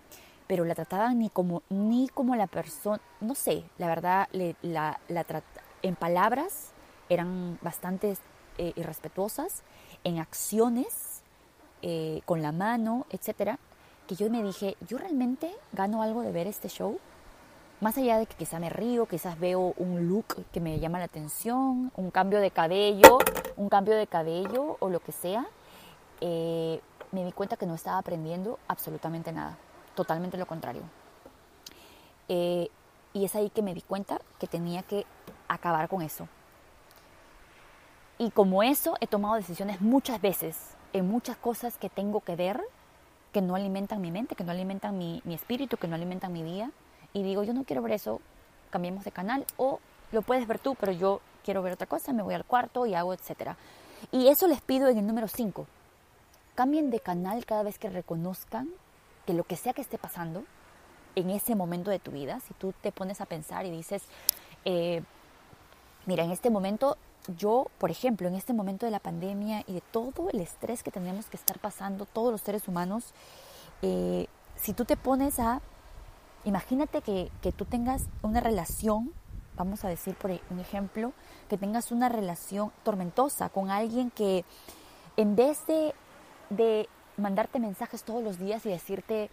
Pero 0.47 0.63
la 0.63 0.75
trataban 0.75 1.19
ni 1.19 1.29
como, 1.29 1.63
ni 1.69 2.07
como 2.07 2.35
la 2.35 2.47
persona, 2.47 3.01
no 3.19 3.33
sé, 3.35 3.63
la 3.77 3.87
verdad, 3.87 4.29
la, 4.61 4.99
la 5.07 5.25
en 5.81 5.95
palabras 5.95 6.71
eran 7.09 7.57
bastante 7.61 8.15
eh, 8.57 8.73
irrespetuosas, 8.75 9.63
en 10.03 10.19
acciones, 10.19 11.23
eh, 11.81 12.21
con 12.25 12.41
la 12.41 12.51
mano, 12.51 13.05
etcétera, 13.09 13.59
que 14.07 14.15
yo 14.15 14.29
me 14.29 14.43
dije, 14.43 14.77
¿yo 14.87 14.97
realmente 14.97 15.51
gano 15.71 16.01
algo 16.01 16.21
de 16.21 16.31
ver 16.31 16.47
este 16.47 16.69
show? 16.69 16.99
Más 17.83 17.97
allá 17.97 18.17
de 18.17 18.27
que 18.27 18.35
quizás 18.35 18.61
me 18.61 18.69
río, 18.69 19.07
quizás 19.07 19.37
veo 19.37 19.73
un 19.75 20.07
look 20.07 20.45
que 20.53 20.61
me 20.61 20.79
llama 20.79 20.99
la 20.99 21.03
atención, 21.03 21.91
un 21.97 22.11
cambio 22.11 22.39
de 22.39 22.49
cabello, 22.49 23.17
un 23.57 23.67
cambio 23.67 23.97
de 23.97 24.07
cabello 24.07 24.77
o 24.79 24.87
lo 24.87 25.01
que 25.01 25.11
sea, 25.11 25.45
eh, 26.21 26.79
me 27.11 27.25
di 27.25 27.33
cuenta 27.33 27.57
que 27.57 27.65
no 27.65 27.75
estaba 27.75 27.97
aprendiendo 27.97 28.57
absolutamente 28.69 29.33
nada, 29.33 29.57
totalmente 29.95 30.37
lo 30.37 30.45
contrario. 30.45 30.81
Eh, 32.29 32.69
y 33.11 33.25
es 33.25 33.35
ahí 33.35 33.49
que 33.49 33.61
me 33.61 33.73
di 33.73 33.81
cuenta 33.81 34.21
que 34.39 34.47
tenía 34.47 34.83
que 34.83 35.05
acabar 35.49 35.89
con 35.89 36.01
eso. 36.01 36.29
Y 38.17 38.31
como 38.31 38.63
eso, 38.63 38.95
he 39.01 39.07
tomado 39.07 39.35
decisiones 39.35 39.81
muchas 39.81 40.21
veces 40.21 40.57
en 40.93 41.09
muchas 41.09 41.35
cosas 41.35 41.77
que 41.77 41.89
tengo 41.89 42.21
que 42.21 42.37
ver, 42.37 42.61
que 43.33 43.41
no 43.41 43.55
alimentan 43.55 43.99
mi 43.99 44.09
mente, 44.09 44.35
que 44.35 44.45
no 44.45 44.53
alimentan 44.53 44.97
mi, 44.97 45.21
mi 45.25 45.33
espíritu, 45.33 45.75
que 45.75 45.89
no 45.89 45.95
alimentan 45.95 46.31
mi 46.31 46.43
vida 46.43 46.71
y 47.13 47.23
digo, 47.23 47.43
yo 47.43 47.53
no 47.53 47.63
quiero 47.63 47.81
ver 47.81 47.93
eso, 47.93 48.21
cambiemos 48.69 49.03
de 49.03 49.11
canal 49.11 49.45
o 49.57 49.79
lo 50.11 50.21
puedes 50.21 50.47
ver 50.47 50.59
tú, 50.59 50.75
pero 50.75 50.91
yo 50.91 51.21
quiero 51.43 51.61
ver 51.61 51.73
otra 51.73 51.87
cosa, 51.87 52.13
me 52.13 52.23
voy 52.23 52.33
al 52.33 52.45
cuarto 52.45 52.85
y 52.85 52.95
hago, 52.95 53.13
etcétera. 53.13 53.57
Y 54.11 54.27
eso 54.27 54.47
les 54.47 54.61
pido 54.61 54.89
en 54.89 54.97
el 54.97 55.07
número 55.07 55.27
5. 55.27 55.65
Cambien 56.55 56.89
de 56.89 56.99
canal 56.99 57.45
cada 57.45 57.63
vez 57.63 57.79
que 57.79 57.89
reconozcan 57.89 58.69
que 59.25 59.33
lo 59.33 59.43
que 59.43 59.55
sea 59.55 59.73
que 59.73 59.81
esté 59.81 59.97
pasando 59.97 60.43
en 61.15 61.29
ese 61.29 61.55
momento 61.55 61.91
de 61.91 61.99
tu 61.99 62.11
vida, 62.11 62.39
si 62.39 62.53
tú 62.55 62.73
te 62.81 62.91
pones 62.91 63.21
a 63.21 63.25
pensar 63.25 63.65
y 63.65 63.71
dices, 63.71 64.03
eh, 64.65 65.03
mira, 66.05 66.23
en 66.23 66.31
este 66.31 66.49
momento 66.49 66.97
yo, 67.37 67.67
por 67.77 67.91
ejemplo, 67.91 68.27
en 68.27 68.35
este 68.35 68.53
momento 68.53 68.85
de 68.85 68.91
la 68.91 68.99
pandemia 68.99 69.63
y 69.67 69.73
de 69.73 69.81
todo 69.81 70.29
el 70.29 70.39
estrés 70.39 70.83
que 70.83 70.91
tenemos 70.91 71.27
que 71.27 71.37
estar 71.37 71.59
pasando 71.59 72.05
todos 72.05 72.31
los 72.31 72.41
seres 72.41 72.67
humanos, 72.67 73.13
eh, 73.81 74.27
si 74.55 74.73
tú 74.73 74.85
te 74.85 74.97
pones 74.97 75.39
a 75.39 75.61
Imagínate 76.45 77.01
que, 77.01 77.51
tú 77.53 77.65
tengas 77.65 78.07
una 78.21 78.41
relación, 78.41 79.13
vamos 79.55 79.85
a 79.85 79.89
decir 79.89 80.15
por 80.15 80.31
un 80.49 80.59
ejemplo, 80.59 81.13
que 81.49 81.57
tengas 81.57 81.91
una 81.91 82.09
relación 82.09 82.71
tormentosa 82.83 83.49
con 83.49 83.71
alguien 83.71 84.11
que 84.11 84.43
en 85.15 85.35
vez 85.35 85.59
de, 85.67 86.87
mandarte 87.15 87.59
mensajes 87.59 88.03
todos 88.03 88.23
los 88.23 88.39
días 88.39 88.65
y 88.65 88.69
decirte, 88.69 89.29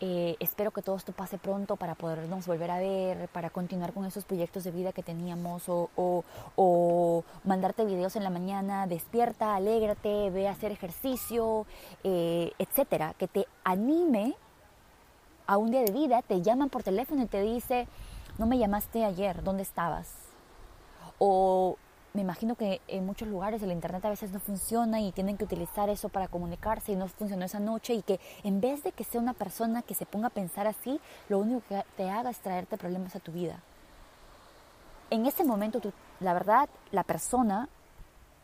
eh, 0.00 0.36
espero 0.38 0.70
que 0.70 0.82
todo 0.82 0.96
esto 0.96 1.12
pase 1.12 1.36
pronto 1.36 1.76
para 1.76 1.94
podernos 1.94 2.46
volver 2.46 2.70
a 2.70 2.78
ver, 2.78 3.28
para 3.28 3.50
continuar 3.50 3.92
con 3.92 4.04
esos 4.04 4.24
proyectos 4.24 4.64
de 4.64 4.70
vida 4.70 4.92
que 4.92 5.02
teníamos 5.02 5.68
o, 5.68 5.90
o, 5.96 7.24
mandarte 7.44 7.84
videos 7.84 8.16
en 8.16 8.24
la 8.24 8.30
mañana, 8.30 8.86
despierta, 8.86 9.56
alégrate, 9.56 10.30
ve 10.30 10.46
a 10.46 10.52
hacer 10.52 10.70
ejercicio, 10.72 11.66
eh, 12.04 12.52
etcétera, 12.58 13.14
que 13.18 13.28
te 13.28 13.46
anime 13.64 14.36
a 15.50 15.58
un 15.58 15.72
día 15.72 15.82
de 15.82 15.90
vida, 15.90 16.22
te 16.22 16.42
llaman 16.42 16.68
por 16.68 16.84
teléfono 16.84 17.24
y 17.24 17.26
te 17.26 17.42
dice, 17.42 17.88
no 18.38 18.46
me 18.46 18.56
llamaste 18.56 19.04
ayer, 19.04 19.42
¿dónde 19.42 19.64
estabas? 19.64 20.14
O 21.18 21.76
me 22.14 22.20
imagino 22.20 22.54
que 22.54 22.80
en 22.86 23.04
muchos 23.04 23.26
lugares 23.26 23.60
el 23.60 23.72
internet 23.72 24.04
a 24.04 24.10
veces 24.10 24.30
no 24.30 24.38
funciona 24.38 25.00
y 25.00 25.10
tienen 25.10 25.36
que 25.36 25.42
utilizar 25.42 25.88
eso 25.88 26.08
para 26.08 26.28
comunicarse 26.28 26.92
y 26.92 26.94
no 26.94 27.08
funcionó 27.08 27.44
esa 27.44 27.58
noche 27.58 27.94
y 27.94 28.02
que 28.02 28.20
en 28.44 28.60
vez 28.60 28.84
de 28.84 28.92
que 28.92 29.02
sea 29.02 29.20
una 29.20 29.32
persona 29.32 29.82
que 29.82 29.96
se 29.96 30.06
ponga 30.06 30.28
a 30.28 30.30
pensar 30.30 30.68
así, 30.68 31.00
lo 31.28 31.40
único 31.40 31.62
que 31.68 31.82
te 31.96 32.08
haga 32.08 32.30
es 32.30 32.38
traerte 32.38 32.76
problemas 32.76 33.16
a 33.16 33.20
tu 33.20 33.32
vida. 33.32 33.58
En 35.10 35.26
ese 35.26 35.42
momento, 35.42 35.80
la 36.20 36.32
verdad, 36.32 36.68
la 36.92 37.02
persona, 37.02 37.68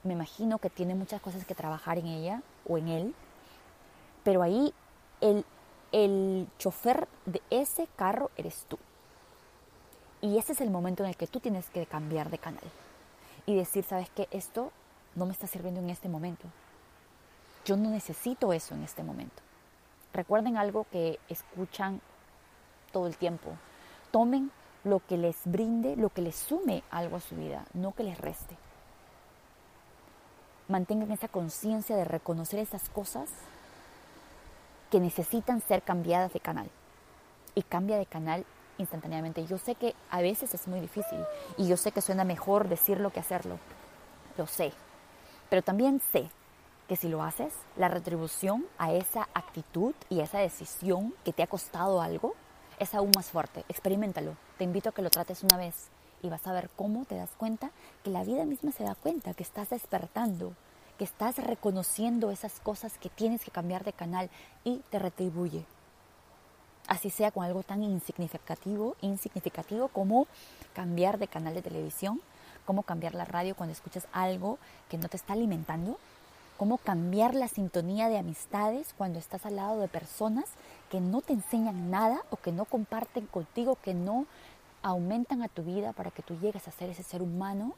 me 0.02 0.14
imagino 0.14 0.58
que 0.58 0.70
tiene 0.70 0.96
muchas 0.96 1.20
cosas 1.20 1.44
que 1.44 1.54
trabajar 1.54 1.98
en 1.98 2.08
ella 2.08 2.42
o 2.68 2.78
en 2.78 2.88
él, 2.88 3.14
pero 4.24 4.42
ahí 4.42 4.74
el, 5.20 5.44
el 5.92 6.48
chofer 6.58 7.08
de 7.24 7.42
ese 7.50 7.88
carro 7.96 8.30
eres 8.36 8.64
tú. 8.68 8.78
Y 10.20 10.38
ese 10.38 10.52
es 10.52 10.60
el 10.60 10.70
momento 10.70 11.02
en 11.02 11.10
el 11.10 11.16
que 11.16 11.26
tú 11.26 11.40
tienes 11.40 11.68
que 11.70 11.86
cambiar 11.86 12.30
de 12.30 12.38
canal 12.38 12.64
y 13.46 13.54
decir, 13.54 13.84
sabes 13.84 14.10
que 14.10 14.28
esto 14.30 14.72
no 15.14 15.26
me 15.26 15.32
está 15.32 15.46
sirviendo 15.46 15.80
en 15.80 15.90
este 15.90 16.08
momento. 16.08 16.46
Yo 17.64 17.76
no 17.76 17.90
necesito 17.90 18.52
eso 18.52 18.74
en 18.74 18.82
este 18.82 19.02
momento. 19.02 19.42
Recuerden 20.12 20.56
algo 20.56 20.86
que 20.90 21.18
escuchan 21.28 22.00
todo 22.92 23.06
el 23.06 23.16
tiempo. 23.16 23.50
Tomen 24.10 24.50
lo 24.84 25.00
que 25.00 25.18
les 25.18 25.36
brinde, 25.44 25.96
lo 25.96 26.10
que 26.10 26.22
les 26.22 26.36
sume 26.36 26.82
algo 26.90 27.16
a 27.16 27.20
su 27.20 27.34
vida, 27.34 27.66
no 27.74 27.92
que 27.92 28.04
les 28.04 28.18
reste. 28.18 28.56
Mantengan 30.68 31.10
esa 31.10 31.28
conciencia 31.28 31.96
de 31.96 32.04
reconocer 32.04 32.60
esas 32.60 32.88
cosas 32.88 33.30
que 34.90 35.00
necesitan 35.00 35.60
ser 35.60 35.82
cambiadas 35.82 36.32
de 36.32 36.40
canal. 36.40 36.70
Y 37.54 37.62
cambia 37.62 37.98
de 37.98 38.06
canal 38.06 38.44
instantáneamente. 38.78 39.46
Yo 39.46 39.58
sé 39.58 39.74
que 39.74 39.94
a 40.10 40.20
veces 40.20 40.54
es 40.54 40.68
muy 40.68 40.80
difícil 40.80 41.18
y 41.56 41.66
yo 41.66 41.76
sé 41.76 41.92
que 41.92 42.02
suena 42.02 42.24
mejor 42.24 42.68
decirlo 42.68 43.10
que 43.10 43.20
hacerlo. 43.20 43.58
Lo 44.36 44.46
sé. 44.46 44.72
Pero 45.48 45.62
también 45.62 46.00
sé 46.12 46.28
que 46.88 46.96
si 46.96 47.08
lo 47.08 47.22
haces, 47.22 47.52
la 47.76 47.88
retribución 47.88 48.66
a 48.78 48.92
esa 48.92 49.28
actitud 49.34 49.94
y 50.08 50.20
a 50.20 50.24
esa 50.24 50.38
decisión 50.38 51.14
que 51.24 51.32
te 51.32 51.42
ha 51.42 51.46
costado 51.46 52.00
algo 52.00 52.34
es 52.78 52.94
aún 52.94 53.10
más 53.16 53.30
fuerte. 53.30 53.64
Experimentalo. 53.68 54.36
Te 54.58 54.64
invito 54.64 54.90
a 54.90 54.92
que 54.92 55.02
lo 55.02 55.10
trates 55.10 55.42
una 55.42 55.56
vez 55.56 55.88
y 56.22 56.28
vas 56.28 56.46
a 56.46 56.52
ver 56.52 56.70
cómo 56.76 57.04
te 57.04 57.16
das 57.16 57.30
cuenta 57.36 57.70
que 58.04 58.10
la 58.10 58.24
vida 58.24 58.44
misma 58.44 58.72
se 58.72 58.84
da 58.84 58.94
cuenta, 58.94 59.34
que 59.34 59.42
estás 59.42 59.70
despertando, 59.70 60.52
que 60.98 61.04
estás 61.04 61.36
reconociendo 61.36 62.30
esas 62.30 62.60
cosas 62.60 62.98
que 62.98 63.08
tienes 63.08 63.44
que 63.44 63.50
cambiar 63.50 63.84
de 63.84 63.92
canal 63.92 64.30
y 64.64 64.78
te 64.90 64.98
retribuye 64.98 65.64
así 66.88 67.10
sea 67.10 67.30
con 67.30 67.44
algo 67.44 67.62
tan 67.62 67.82
insignificativo, 67.82 68.96
insignificativo 69.00 69.88
como 69.88 70.26
cambiar 70.74 71.18
de 71.18 71.28
canal 71.28 71.54
de 71.54 71.62
televisión, 71.62 72.20
como 72.64 72.82
cambiar 72.82 73.14
la 73.14 73.24
radio 73.24 73.54
cuando 73.54 73.72
escuchas 73.72 74.06
algo 74.12 74.58
que 74.88 74.98
no 74.98 75.08
te 75.08 75.16
está 75.16 75.32
alimentando, 75.32 75.98
cómo 76.56 76.78
cambiar 76.78 77.34
la 77.34 77.48
sintonía 77.48 78.08
de 78.08 78.18
amistades 78.18 78.94
cuando 78.96 79.18
estás 79.18 79.46
al 79.46 79.56
lado 79.56 79.80
de 79.80 79.88
personas 79.88 80.46
que 80.90 81.00
no 81.00 81.20
te 81.20 81.32
enseñan 81.32 81.90
nada 81.90 82.22
o 82.30 82.36
que 82.36 82.52
no 82.52 82.64
comparten 82.64 83.26
contigo, 83.26 83.78
que 83.82 83.94
no 83.94 84.26
aumentan 84.82 85.42
a 85.42 85.48
tu 85.48 85.62
vida 85.62 85.92
para 85.92 86.10
que 86.10 86.22
tú 86.22 86.38
llegues 86.40 86.66
a 86.66 86.72
ser 86.72 86.90
ese 86.90 87.02
ser 87.02 87.22
humano 87.22 87.74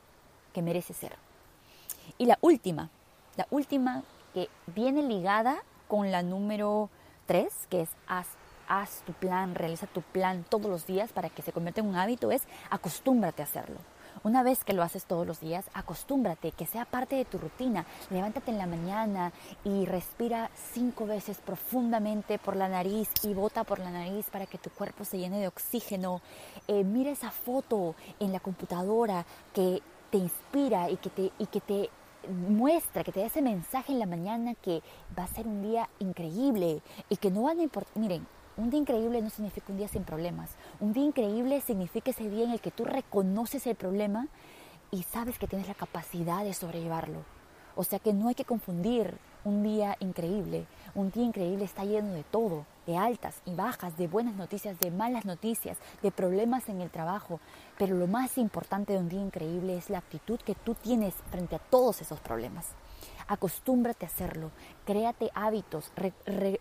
que 0.52 0.62
mereces 0.62 0.96
ser. 0.96 1.16
Y 2.18 2.26
la 2.26 2.38
última, 2.40 2.90
la 3.38 3.46
última 3.50 4.02
que 4.34 4.48
viene 4.66 5.00
ligada 5.00 5.62
con 5.86 6.10
la 6.10 6.22
número 6.22 6.90
3, 7.26 7.46
que 7.70 7.82
es 7.82 7.88
haz 8.08 8.26
haz 8.68 9.02
tu 9.06 9.14
plan, 9.14 9.54
realiza 9.54 9.86
tu 9.86 10.02
plan 10.02 10.44
todos 10.46 10.66
los 10.66 10.86
días 10.86 11.12
para 11.12 11.30
que 11.30 11.40
se 11.40 11.52
convierta 11.52 11.80
en 11.80 11.86
un 11.86 11.96
hábito, 11.96 12.30
es 12.32 12.42
acostúmbrate 12.68 13.40
a 13.40 13.46
hacerlo. 13.46 13.78
Una 14.24 14.42
vez 14.42 14.64
que 14.64 14.72
lo 14.72 14.82
haces 14.82 15.04
todos 15.04 15.24
los 15.24 15.40
días, 15.40 15.64
acostúmbrate, 15.72 16.50
que 16.50 16.66
sea 16.66 16.84
parte 16.84 17.14
de 17.14 17.24
tu 17.24 17.38
rutina. 17.38 17.86
Levántate 18.10 18.50
en 18.50 18.58
la 18.58 18.66
mañana 18.66 19.32
y 19.64 19.86
respira 19.86 20.50
cinco 20.74 21.06
veces 21.06 21.38
profundamente 21.38 22.38
por 22.40 22.56
la 22.56 22.68
nariz 22.68 23.08
y 23.22 23.32
bota 23.32 23.62
por 23.62 23.78
la 23.78 23.90
nariz 23.90 24.26
para 24.30 24.46
que 24.46 24.58
tu 24.58 24.70
cuerpo 24.70 25.04
se 25.04 25.18
llene 25.18 25.40
de 25.40 25.46
oxígeno. 25.46 26.20
Eh, 26.66 26.82
mira 26.82 27.12
esa 27.12 27.30
foto 27.30 27.94
en 28.18 28.32
la 28.32 28.40
computadora 28.40 29.24
que 29.54 29.80
te 30.10 30.18
inspira 30.18 30.90
y 30.90 30.96
que 30.96 31.10
te, 31.10 31.32
y 31.38 31.46
que 31.46 31.60
te 31.60 31.90
muestra, 32.28 33.04
que 33.04 33.12
te 33.12 33.20
da 33.20 33.26
ese 33.26 33.42
mensaje 33.42 33.92
en 33.92 33.98
la 33.98 34.06
mañana 34.06 34.54
que 34.54 34.82
va 35.18 35.24
a 35.24 35.28
ser 35.28 35.46
un 35.46 35.62
día 35.62 35.88
increíble 35.98 36.82
y 37.08 37.16
que 37.16 37.30
no 37.30 37.42
van 37.42 37.60
a 37.60 37.62
importar. 37.62 37.96
Miren, 37.96 38.26
un 38.56 38.70
día 38.70 38.80
increíble 38.80 39.22
no 39.22 39.30
significa 39.30 39.72
un 39.72 39.78
día 39.78 39.88
sin 39.88 40.04
problemas. 40.04 40.50
Un 40.80 40.92
día 40.92 41.04
increíble 41.04 41.60
significa 41.60 42.10
ese 42.10 42.28
día 42.28 42.44
en 42.44 42.50
el 42.50 42.60
que 42.60 42.70
tú 42.70 42.84
reconoces 42.84 43.66
el 43.66 43.76
problema 43.76 44.28
y 44.90 45.02
sabes 45.04 45.38
que 45.38 45.46
tienes 45.46 45.68
la 45.68 45.74
capacidad 45.74 46.44
de 46.44 46.54
sobrellevarlo. 46.54 47.24
O 47.76 47.84
sea 47.84 47.98
que 47.98 48.12
no 48.12 48.28
hay 48.28 48.34
que 48.34 48.44
confundir 48.44 49.18
un 49.44 49.62
día 49.62 49.96
increíble. 50.00 50.66
Un 50.94 51.10
día 51.10 51.24
increíble 51.24 51.64
está 51.64 51.84
lleno 51.84 52.12
de 52.12 52.24
todo, 52.24 52.66
de 52.88 52.96
altas 52.96 53.42
y 53.44 53.54
bajas, 53.54 53.98
de 53.98 54.08
buenas 54.08 54.34
noticias, 54.36 54.80
de 54.80 54.90
malas 54.90 55.26
noticias, 55.26 55.76
de 56.02 56.10
problemas 56.10 56.70
en 56.70 56.80
el 56.80 56.88
trabajo. 56.88 57.38
Pero 57.76 57.94
lo 57.94 58.06
más 58.06 58.38
importante 58.38 58.94
de 58.94 58.98
un 58.98 59.10
día 59.10 59.20
increíble 59.20 59.76
es 59.76 59.90
la 59.90 59.98
actitud 59.98 60.40
que 60.40 60.54
tú 60.54 60.74
tienes 60.74 61.14
frente 61.30 61.56
a 61.56 61.58
todos 61.58 62.00
esos 62.00 62.18
problemas. 62.20 62.68
Acostúmbrate 63.28 64.06
a 64.06 64.08
hacerlo, 64.08 64.50
créate 64.86 65.30
hábitos, 65.34 65.92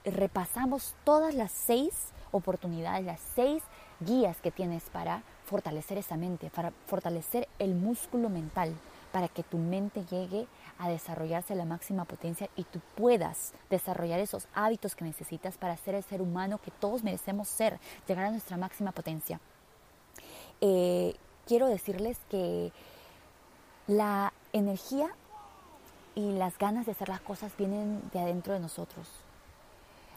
repasamos 0.03 0.95
todas 1.05 1.33
las 1.33 1.49
seis 1.49 1.93
oportunidades, 2.31 3.05
las 3.05 3.21
seis 3.33 3.63
guías 4.01 4.41
que 4.41 4.51
tienes 4.51 4.83
para 4.89 5.23
fortalecer 5.45 5.97
esa 5.97 6.17
mente, 6.17 6.49
para 6.49 6.73
fortalecer 6.87 7.47
el 7.57 7.73
músculo 7.73 8.27
mental, 8.27 8.73
para 9.11 9.27
que 9.27 9.43
tu 9.43 9.57
mente 9.57 10.05
llegue 10.05 10.47
a 10.77 10.89
desarrollarse 10.89 11.53
a 11.53 11.55
la 11.55 11.65
máxima 11.65 12.05
potencia 12.05 12.49
y 12.55 12.63
tú 12.63 12.79
puedas 12.95 13.53
desarrollar 13.69 14.19
esos 14.19 14.47
hábitos 14.53 14.95
que 14.95 15.05
necesitas 15.05 15.57
para 15.57 15.77
ser 15.77 15.95
el 15.95 16.03
ser 16.03 16.21
humano 16.21 16.59
que 16.59 16.71
todos 16.71 17.03
merecemos 17.03 17.47
ser, 17.47 17.79
llegar 18.07 18.25
a 18.25 18.31
nuestra 18.31 18.57
máxima 18.57 18.91
potencia. 18.91 19.39
Eh, 20.61 21.15
quiero 21.45 21.67
decirles 21.67 22.19
que 22.29 22.71
la 23.87 24.33
energía 24.53 25.09
y 26.15 26.31
las 26.31 26.57
ganas 26.57 26.85
de 26.85 26.93
hacer 26.93 27.09
las 27.09 27.21
cosas 27.21 27.55
vienen 27.57 28.01
de 28.11 28.19
adentro 28.19 28.53
de 28.53 28.59
nosotros. 28.59 29.07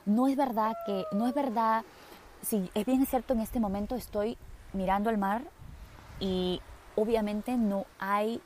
No 0.07 0.29
es 0.29 0.37
verdad 0.37 0.75
que, 0.87 1.05
no 1.13 1.27
es 1.27 1.35
verdad, 1.35 1.85
sí, 2.43 2.71
es 2.75 2.87
bien 2.87 3.05
cierto, 3.07 3.35
en 3.35 3.41
este 3.41 3.61
momento 3.61 3.95
estoy 3.95 4.39
mirando 4.73 5.11
al 5.11 5.19
mar 5.19 5.43
y 6.19 6.61
obviamente 6.97 7.57
no 7.57 7.87
hay, 7.99 8.41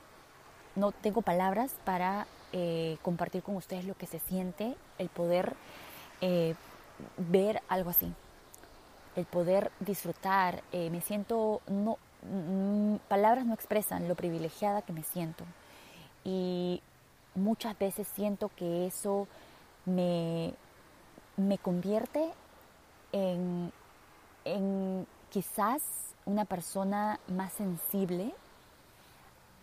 no 0.75 0.91
tengo 0.91 1.21
palabras 1.21 1.75
para 1.83 2.27
eh, 2.53 2.97
compartir 3.01 3.43
con 3.43 3.55
ustedes 3.55 3.85
lo 3.85 3.95
que 3.95 4.07
se 4.07 4.19
siente, 4.19 4.75
el 4.97 5.09
poder 5.09 5.55
eh, 6.21 6.55
ver 7.17 7.61
algo 7.67 7.89
así, 7.89 8.11
el 9.15 9.25
poder 9.25 9.71
disfrutar. 9.79 10.63
Eh, 10.71 10.89
me 10.89 11.01
siento, 11.01 11.61
no, 11.67 11.97
mm, 12.23 12.95
palabras 13.07 13.45
no 13.45 13.53
expresan 13.53 14.07
lo 14.07 14.15
privilegiada 14.15 14.81
que 14.81 14.93
me 14.93 15.03
siento. 15.03 15.43
Y 16.23 16.81
muchas 17.35 17.77
veces 17.77 18.07
siento 18.15 18.49
que 18.55 18.87
eso 18.87 19.27
me, 19.85 20.53
me 21.37 21.57
convierte 21.57 22.31
en, 23.11 23.71
en 24.45 25.07
quizás 25.29 25.81
una 26.25 26.45
persona 26.45 27.19
más 27.27 27.53
sensible 27.53 28.33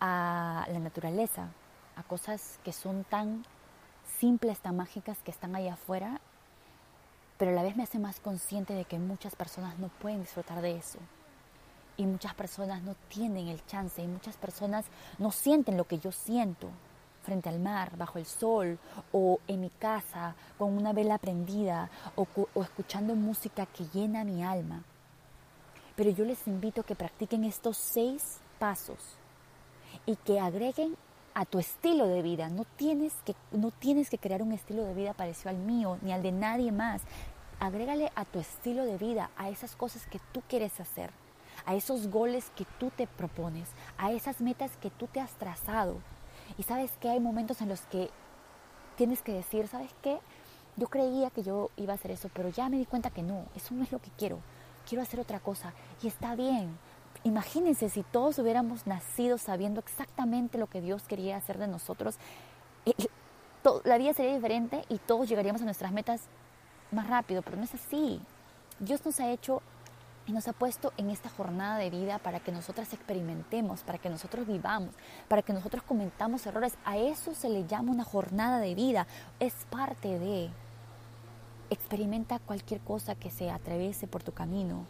a 0.04 0.66
la 0.68 0.80
naturaleza, 0.80 1.46
a 1.94 2.02
cosas 2.02 2.58
que 2.64 2.72
son 2.72 3.04
tan 3.04 3.44
simples, 4.18 4.58
tan 4.58 4.76
mágicas 4.76 5.18
que 5.24 5.30
están 5.30 5.54
allá 5.54 5.74
afuera, 5.74 6.20
pero 7.38 7.52
a 7.52 7.54
la 7.54 7.62
vez 7.62 7.76
me 7.76 7.84
hace 7.84 8.00
más 8.00 8.18
consciente 8.18 8.74
de 8.74 8.84
que 8.84 8.98
muchas 8.98 9.36
personas 9.36 9.78
no 9.78 9.86
pueden 10.00 10.22
disfrutar 10.22 10.60
de 10.60 10.76
eso. 10.76 10.98
Y 11.96 12.06
muchas 12.06 12.34
personas 12.34 12.82
no 12.82 12.96
tienen 13.08 13.46
el 13.46 13.64
chance 13.66 14.02
y 14.02 14.08
muchas 14.08 14.36
personas 14.36 14.86
no 15.18 15.30
sienten 15.30 15.76
lo 15.76 15.84
que 15.84 16.00
yo 16.00 16.10
siento 16.10 16.68
frente 17.22 17.48
al 17.48 17.60
mar, 17.60 17.96
bajo 17.96 18.18
el 18.18 18.26
sol, 18.26 18.80
o 19.12 19.38
en 19.46 19.60
mi 19.60 19.70
casa 19.70 20.34
con 20.58 20.76
una 20.76 20.92
vela 20.92 21.18
prendida, 21.18 21.90
o, 22.16 22.26
escuchando 22.60 23.14
música 23.14 23.66
que 23.66 23.84
llena 23.94 24.24
mi 24.24 24.42
alma. 24.42 24.82
Pero 25.94 26.10
yo 26.10 26.24
les 26.24 26.48
invito 26.48 26.80
a 26.80 26.84
que 26.84 26.96
practiquen 26.96 27.44
estos 27.44 27.76
seis 27.76 28.40
pasos 28.58 29.21
y 30.06 30.16
que 30.16 30.40
agreguen 30.40 30.96
a 31.34 31.44
tu 31.44 31.58
estilo 31.58 32.06
de 32.06 32.22
vida. 32.22 32.48
No 32.48 32.64
tienes 32.76 33.14
que, 33.24 33.34
no 33.52 33.70
tienes 33.70 34.10
que 34.10 34.18
crear 34.18 34.42
un 34.42 34.52
estilo 34.52 34.84
de 34.84 34.94
vida 34.94 35.14
parecido 35.14 35.50
al 35.50 35.58
mío 35.58 35.98
ni 36.02 36.12
al 36.12 36.22
de 36.22 36.32
nadie 36.32 36.72
más. 36.72 37.02
agrégale 37.60 38.10
a 38.16 38.24
tu 38.24 38.40
estilo 38.40 38.84
de 38.84 38.98
vida, 38.98 39.30
a 39.36 39.48
esas 39.48 39.76
cosas 39.76 40.04
que 40.08 40.20
tú 40.32 40.42
quieres 40.48 40.80
hacer, 40.80 41.10
a 41.64 41.76
esos 41.76 42.08
goles 42.08 42.50
que 42.56 42.66
tú 42.80 42.90
te 42.90 43.06
propones, 43.06 43.68
a 43.98 44.10
esas 44.10 44.40
metas 44.40 44.76
que 44.78 44.90
tú 44.90 45.06
te 45.06 45.20
has 45.20 45.30
trazado. 45.34 45.98
Y 46.58 46.64
sabes 46.64 46.90
que 47.00 47.08
hay 47.08 47.20
momentos 47.20 47.60
en 47.60 47.68
los 47.68 47.82
que 47.82 48.10
tienes 48.96 49.22
que 49.22 49.32
decir, 49.32 49.68
¿sabes 49.68 49.90
qué? 50.02 50.18
Yo 50.76 50.88
creía 50.88 51.30
que 51.30 51.44
yo 51.44 51.70
iba 51.76 51.92
a 51.92 51.96
hacer 51.96 52.10
eso, 52.10 52.30
pero 52.34 52.48
ya 52.48 52.68
me 52.68 52.78
di 52.78 52.84
cuenta 52.84 53.10
que 53.10 53.22
no, 53.22 53.44
eso 53.54 53.74
no 53.74 53.84
es 53.84 53.92
lo 53.92 54.00
que 54.00 54.10
quiero. 54.18 54.40
Quiero 54.88 55.02
hacer 55.02 55.20
otra 55.20 55.38
cosa 55.38 55.72
y 56.02 56.08
está 56.08 56.34
bien. 56.34 56.76
Imagínense 57.24 57.88
si 57.88 58.02
todos 58.02 58.38
hubiéramos 58.38 58.86
nacido 58.86 59.38
sabiendo 59.38 59.80
exactamente 59.80 60.58
lo 60.58 60.66
que 60.66 60.80
Dios 60.80 61.04
quería 61.04 61.36
hacer 61.36 61.58
de 61.58 61.68
nosotros, 61.68 62.16
la 63.84 63.98
vida 63.98 64.12
sería 64.12 64.34
diferente 64.34 64.84
y 64.88 64.98
todos 64.98 65.28
llegaríamos 65.28 65.62
a 65.62 65.64
nuestras 65.64 65.92
metas 65.92 66.22
más 66.90 67.08
rápido, 67.08 67.42
pero 67.42 67.56
no 67.56 67.64
es 67.64 67.74
así. 67.74 68.20
Dios 68.80 69.04
nos 69.04 69.20
ha 69.20 69.30
hecho 69.30 69.62
y 70.26 70.32
nos 70.32 70.48
ha 70.48 70.52
puesto 70.52 70.92
en 70.96 71.10
esta 71.10 71.28
jornada 71.28 71.78
de 71.78 71.90
vida 71.90 72.18
para 72.18 72.40
que 72.40 72.52
nosotras 72.52 72.92
experimentemos, 72.92 73.82
para 73.82 73.98
que 73.98 74.10
nosotros 74.10 74.46
vivamos, 74.46 74.94
para 75.28 75.42
que 75.42 75.52
nosotros 75.52 75.82
comentamos 75.82 76.46
errores. 76.46 76.76
A 76.84 76.96
eso 76.96 77.34
se 77.34 77.48
le 77.48 77.66
llama 77.66 77.92
una 77.92 78.04
jornada 78.04 78.58
de 78.58 78.74
vida. 78.74 79.06
Es 79.40 79.54
parte 79.70 80.18
de. 80.18 80.50
Experimenta 81.70 82.38
cualquier 82.38 82.80
cosa 82.80 83.14
que 83.14 83.30
se 83.30 83.50
atraviese 83.50 84.06
por 84.06 84.22
tu 84.22 84.32
camino. 84.32 84.86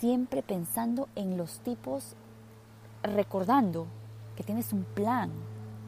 Siempre 0.00 0.42
pensando 0.42 1.10
en 1.14 1.36
los 1.36 1.60
tipos, 1.60 2.16
recordando 3.02 3.86
que 4.34 4.42
tienes 4.42 4.72
un 4.72 4.84
plan, 4.84 5.30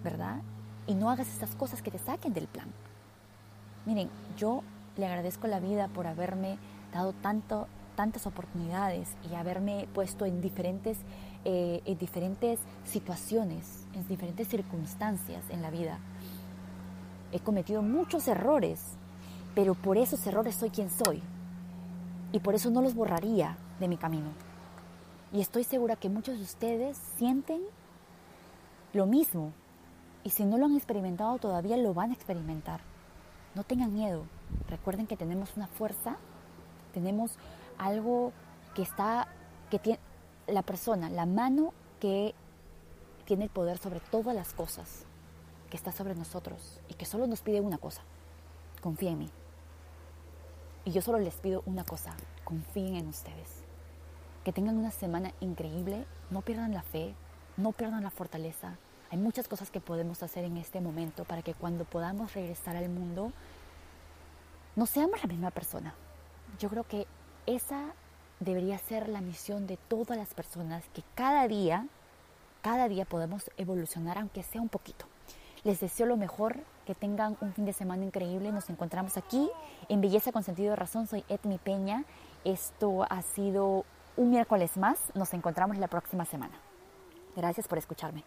¿verdad? 0.05 0.43
Y 0.87 0.95
no 0.95 1.09
hagas 1.09 1.29
esas 1.29 1.55
cosas 1.55 1.81
que 1.81 1.91
te 1.91 1.99
saquen 1.99 2.35
del 2.35 2.47
plan. 2.47 2.69
Miren, 3.87 4.11
yo 4.37 4.65
le 4.99 5.07
agradezco 5.07 5.47
la 5.47 5.61
vida 5.61 5.89
por 5.89 6.07
haberme 6.07 6.59
dado 6.93 7.15
tanto, 7.15 7.69
tantas 7.97 8.27
oportunidades 8.27 9.09
y 9.31 9.35
haberme 9.35 9.89
puesto 9.95 10.27
en 10.27 10.43
diferentes, 10.43 10.99
eh, 11.47 11.81
en 11.87 11.97
diferentes 11.97 12.61
situaciones, 12.85 13.87
en 13.95 14.07
diferentes 14.09 14.47
circunstancias 14.47 15.43
en 15.49 15.63
la 15.63 15.71
vida. 15.71 15.99
He 17.33 17.41
cometido 17.41 17.81
muchos 17.81 18.29
errores, 18.29 18.99
pero 19.55 19.75
por 19.75 19.97
esos 19.97 20.27
errores 20.27 20.55
soy 20.55 20.69
quien 20.69 20.91
soy. 20.91 21.23
Y 22.31 22.41
por 22.41 22.55
eso 22.55 22.69
no 22.69 22.83
los 22.83 22.95
borraría 22.95 23.57
de 23.79 23.89
mi 23.89 23.97
camino. 23.97 24.31
Y 25.33 25.41
estoy 25.41 25.65
segura 25.65 25.97
que 25.97 26.09
muchos 26.09 26.37
de 26.37 26.45
ustedes 26.45 26.97
sienten 27.17 27.63
lo 28.93 29.07
mismo. 29.07 29.53
Y 30.25 30.31
si 30.31 30.45
no 30.45 30.59
lo 30.59 30.67
han 30.67 30.77
experimentado 30.77 31.39
todavía, 31.39 31.77
lo 31.77 31.95
van 31.95 32.11
a 32.11 32.15
experimentar. 32.15 32.81
No 33.55 33.65
tengan 33.65 33.93
miedo. 33.93 34.25
Recuerden 34.69 35.07
que 35.07 35.17
tenemos 35.17 35.57
una 35.57 35.67
fuerza, 35.67 36.17
tenemos 36.93 37.39
algo 37.79 38.33
que 38.75 38.83
está, 38.83 39.29
que 39.71 39.79
tiene 39.79 39.99
la 40.47 40.63
persona, 40.63 41.11
la 41.11 41.27
mano 41.27 41.73
que 42.01 42.35
tiene 43.25 43.45
el 43.45 43.51
poder 43.51 43.79
sobre 43.79 44.01
todas 44.01 44.35
las 44.35 44.53
cosas, 44.53 45.07
que 45.71 45.77
está 45.77 45.93
sobre 45.93 46.15
nosotros 46.15 46.81
y 46.89 46.95
que 46.95 47.07
solo 47.07 47.27
nos 47.27 47.41
pide 47.41 47.61
una 47.61 47.79
cosa. 47.79 48.03
Confíen 48.83 49.15
en 49.15 49.19
mí. 49.21 49.31
Y 50.85 50.91
yo 50.91 51.01
solo 51.01 51.19
les 51.19 51.37
pido 51.37 51.63
una 51.67 51.85
cosa, 51.85 52.15
confíen 52.45 52.97
en 52.97 53.09
ustedes. 53.09 53.62
Que 54.45 54.53
tengan 54.53 54.77
una 54.77 54.91
semana 54.91 55.33
increíble, 55.41 56.05
no 56.31 56.43
pierdan 56.43 56.73
la 56.73 56.83
fe, 56.83 57.15
no 57.57 57.73
pierdan 57.73 58.03
la 58.03 58.11
fortaleza, 58.11 58.77
hay 59.13 59.19
muchas 59.19 59.47
cosas 59.47 59.71
que 59.71 59.79
podemos 59.79 60.23
hacer 60.23 60.43
en 60.43 60.57
este 60.57 60.81
momento 60.81 61.25
para 61.25 61.43
que 61.43 61.53
cuando 61.53 61.85
podamos 61.85 62.33
regresar 62.33 62.77
al 62.77 62.89
mundo 62.89 63.31
no 64.75 64.87
seamos 64.87 65.23
la 65.23 65.29
misma 65.29 65.51
persona. 65.51 65.95
Yo 66.59 66.71
creo 66.71 66.85
que 66.85 67.07
esa 67.45 67.89
debería 68.41 68.79
ser 68.79 69.11
la 69.11 69.21
misión 69.21 69.67
de 69.67 69.77
todas 69.77 70.17
las 70.17 70.33
personas 70.33 70.83
que 70.95 71.03
cada 71.15 71.47
día, 71.47 71.87
cada 72.63 72.89
día 72.89 73.05
podemos 73.05 73.51
evolucionar 73.59 74.17
aunque 74.17 74.43
sea 74.43 74.63
un 74.63 74.71
poquito. 74.71 75.05
Les 75.63 75.79
deseo 75.79 76.07
lo 76.07 76.17
mejor, 76.17 76.57
que 76.87 76.95
tengan 76.95 77.37
un 77.43 77.53
fin 77.53 77.67
de 77.67 77.75
semana 77.75 78.07
increíble. 78.07 78.51
Nos 78.51 78.71
encontramos 78.71 79.19
aquí 79.19 79.51
en 79.91 80.01
Belleza 80.01 80.33
con 80.33 80.43
Sentido 80.43 80.71
de 80.71 80.77
Razón. 80.77 81.07
Soy 81.07 81.23
Edmi 81.29 81.59
Peña. 81.59 82.07
Esto 82.45 83.05
ha 83.11 83.21
sido 83.21 83.85
un 84.17 84.31
miércoles 84.31 84.77
más. 84.77 84.99
Nos 85.15 85.33
encontramos 85.35 85.79
la 85.79 85.89
próxima 85.89 86.25
semana. 86.25 86.55
Gracias 87.37 87.69
por 87.69 87.79
escucharme. 87.79 88.25